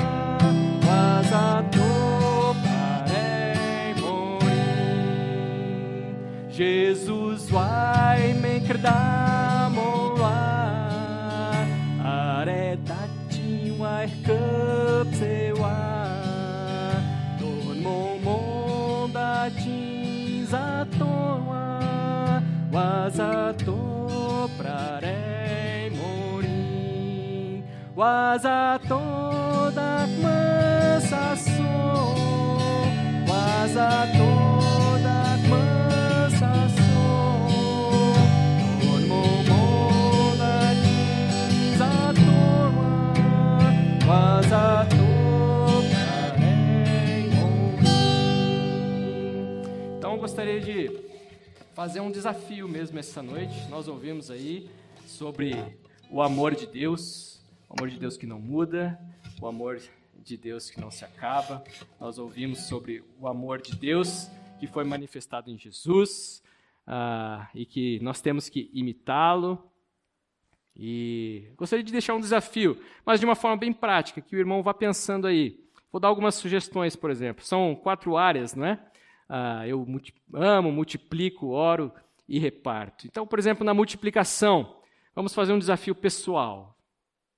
[0.86, 4.52] waza to parei morir.
[6.52, 9.23] Jesus vai me credamoa,
[22.74, 27.64] waza to prarei morir.
[27.96, 32.16] Waza toda cansação,
[33.30, 36.74] waza toda cansação,
[38.82, 40.54] torno monda
[41.62, 42.90] desatorma,
[44.08, 45.06] waza to
[45.92, 47.94] prarei morir.
[50.00, 51.03] Então gostaria de
[51.74, 53.68] fazer um desafio mesmo essa noite.
[53.68, 54.70] Nós ouvimos aí
[55.08, 55.56] sobre
[56.10, 59.00] o amor de Deus, o amor de Deus que não muda,
[59.42, 59.82] o amor
[60.24, 61.64] de Deus que não se acaba.
[62.00, 66.44] Nós ouvimos sobre o amor de Deus que foi manifestado em Jesus
[66.86, 69.72] ah, e que nós temos que imitá-lo.
[70.76, 74.62] E gostaria de deixar um desafio, mas de uma forma bem prática, que o irmão
[74.62, 75.60] vá pensando aí.
[75.92, 77.44] Vou dar algumas sugestões, por exemplo.
[77.44, 78.80] São quatro áreas, não é?
[79.36, 81.92] Ah, eu multi amo, multiplico, oro
[82.30, 83.08] e reparto.
[83.08, 84.76] Então, por exemplo, na multiplicação,
[85.16, 86.78] vamos fazer um desafio pessoal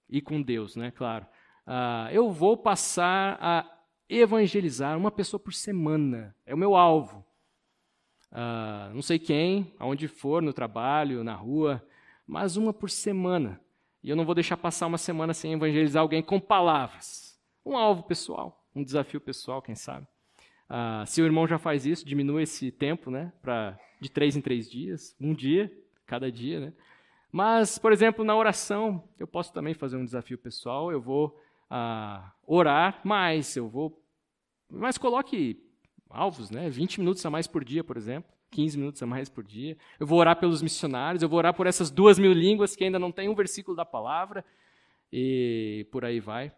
[0.10, 0.92] e com Deus, né?
[0.92, 1.26] Claro.
[1.66, 3.66] Ah, eu vou passar a
[4.10, 6.36] evangelizar uma pessoa por semana.
[6.46, 7.26] É o meu alvo.
[8.30, 11.82] Ah, não sei quem, aonde for, no trabalho, na rua,
[12.28, 13.58] mas uma por semana.
[14.04, 17.40] E eu não vou deixar passar uma semana sem evangelizar alguém com palavras.
[17.66, 20.06] Um alvo pessoal, um desafio pessoal, quem sabe.
[20.70, 24.42] Ah, se o irmão já faz isso, diminui esse tempo, né, para de três em
[24.42, 25.72] três dias, um dia,
[26.06, 26.74] cada dia, né.
[27.32, 30.90] Mas, por exemplo, na oração, eu posso também fazer um desafio pessoal.
[30.90, 31.38] Eu vou
[31.70, 34.02] ah, orar mais, eu vou,
[34.70, 35.62] mas coloque
[36.10, 38.32] alvos, né, 20 minutos a mais por dia, por exemplo.
[38.52, 39.78] 15 minutos a mais por dia.
[40.00, 42.98] Eu vou orar pelos missionários, eu vou orar por essas duas mil línguas que ainda
[42.98, 44.46] não tem um versículo da palavra,
[45.12, 46.54] e por aí vai.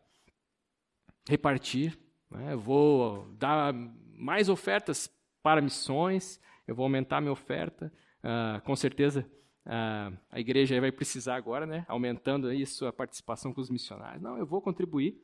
[1.27, 1.97] Repartir.
[2.29, 2.53] Né?
[2.53, 3.73] Eu vou dar
[4.15, 5.09] mais ofertas
[5.41, 7.91] para missões, eu vou aumentar a minha oferta.
[8.23, 9.25] Ah, com certeza
[9.65, 11.85] ah, a igreja vai precisar agora, né?
[11.87, 14.21] aumentando aí sua participação com os missionários.
[14.21, 15.21] Não, eu vou contribuir,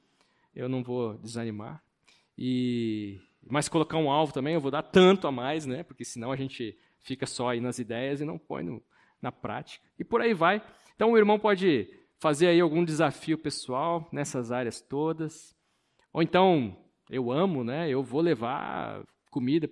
[0.56, 1.84] eu não vou desanimar.
[2.38, 5.84] E mas colocar um alvo também, eu vou dar tanto a mais, né?
[5.84, 8.82] Porque senão a gente fica só aí nas ideias e não põe no,
[9.22, 9.86] na prática.
[10.00, 10.62] E por aí vai.
[10.96, 11.90] Então o irmão pode
[12.20, 15.54] fazer aí algum desafio pessoal nessas áreas todas.
[16.14, 16.78] Ou então,
[17.10, 17.90] eu amo, né?
[17.90, 19.70] Eu vou levar comida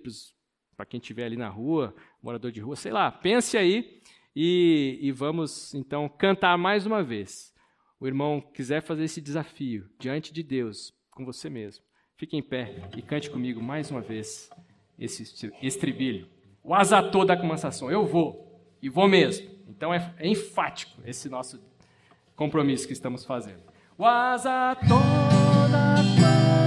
[0.76, 3.10] para quem estiver ali na rua, morador de rua, sei lá.
[3.10, 4.00] Pense aí
[4.34, 7.52] e, e vamos então cantar mais uma vez.
[8.00, 11.84] O irmão quiser fazer esse desafio diante de Deus, com você mesmo.
[12.16, 14.50] Fique em pé e cante comigo mais uma vez
[14.98, 15.22] esse
[15.62, 16.28] estribilho.
[16.62, 17.90] O asa toda a cansação.
[17.90, 19.50] Eu vou, e vou mesmo.
[19.68, 21.60] Então é, é, enfático esse nosso
[22.36, 23.62] compromisso que estamos fazendo.
[23.96, 26.61] O asa toda a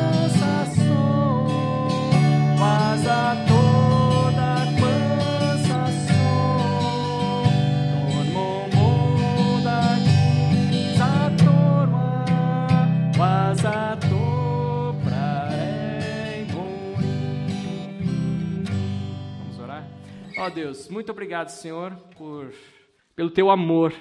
[20.46, 22.54] Ó oh, Deus, muito obrigado, Senhor, por,
[23.16, 23.92] pelo teu amor,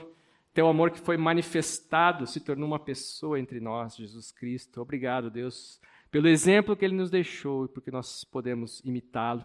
[0.52, 4.82] teu amor que foi manifestado, se tornou uma pessoa entre nós, Jesus Cristo.
[4.82, 5.80] Obrigado, Deus,
[6.10, 9.42] pelo exemplo que ele nos deixou e porque nós podemos imitá-lo.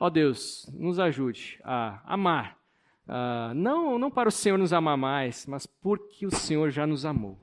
[0.00, 2.56] Ó oh, Deus, nos ajude a amar,
[3.06, 7.04] uh, não, não para o Senhor nos amar mais, mas porque o Senhor já nos
[7.04, 7.38] amou.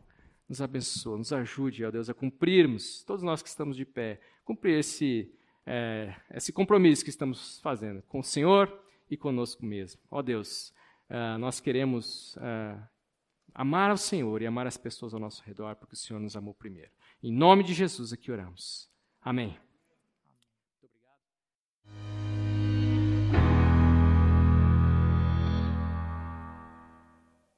[0.49, 4.79] Nos abençoe, nos ajude, ó Deus, a cumprirmos, todos nós que estamos de pé, cumprir
[4.79, 5.31] esse,
[5.63, 10.01] é, esse compromisso que estamos fazendo com o Senhor e conosco mesmo.
[10.09, 10.73] Ó Deus,
[11.09, 12.81] uh, nós queremos uh,
[13.53, 16.53] amar ao Senhor e amar as pessoas ao nosso redor, porque o Senhor nos amou
[16.53, 16.91] primeiro.
[17.21, 18.89] Em nome de Jesus aqui oramos.
[19.21, 19.57] Amém.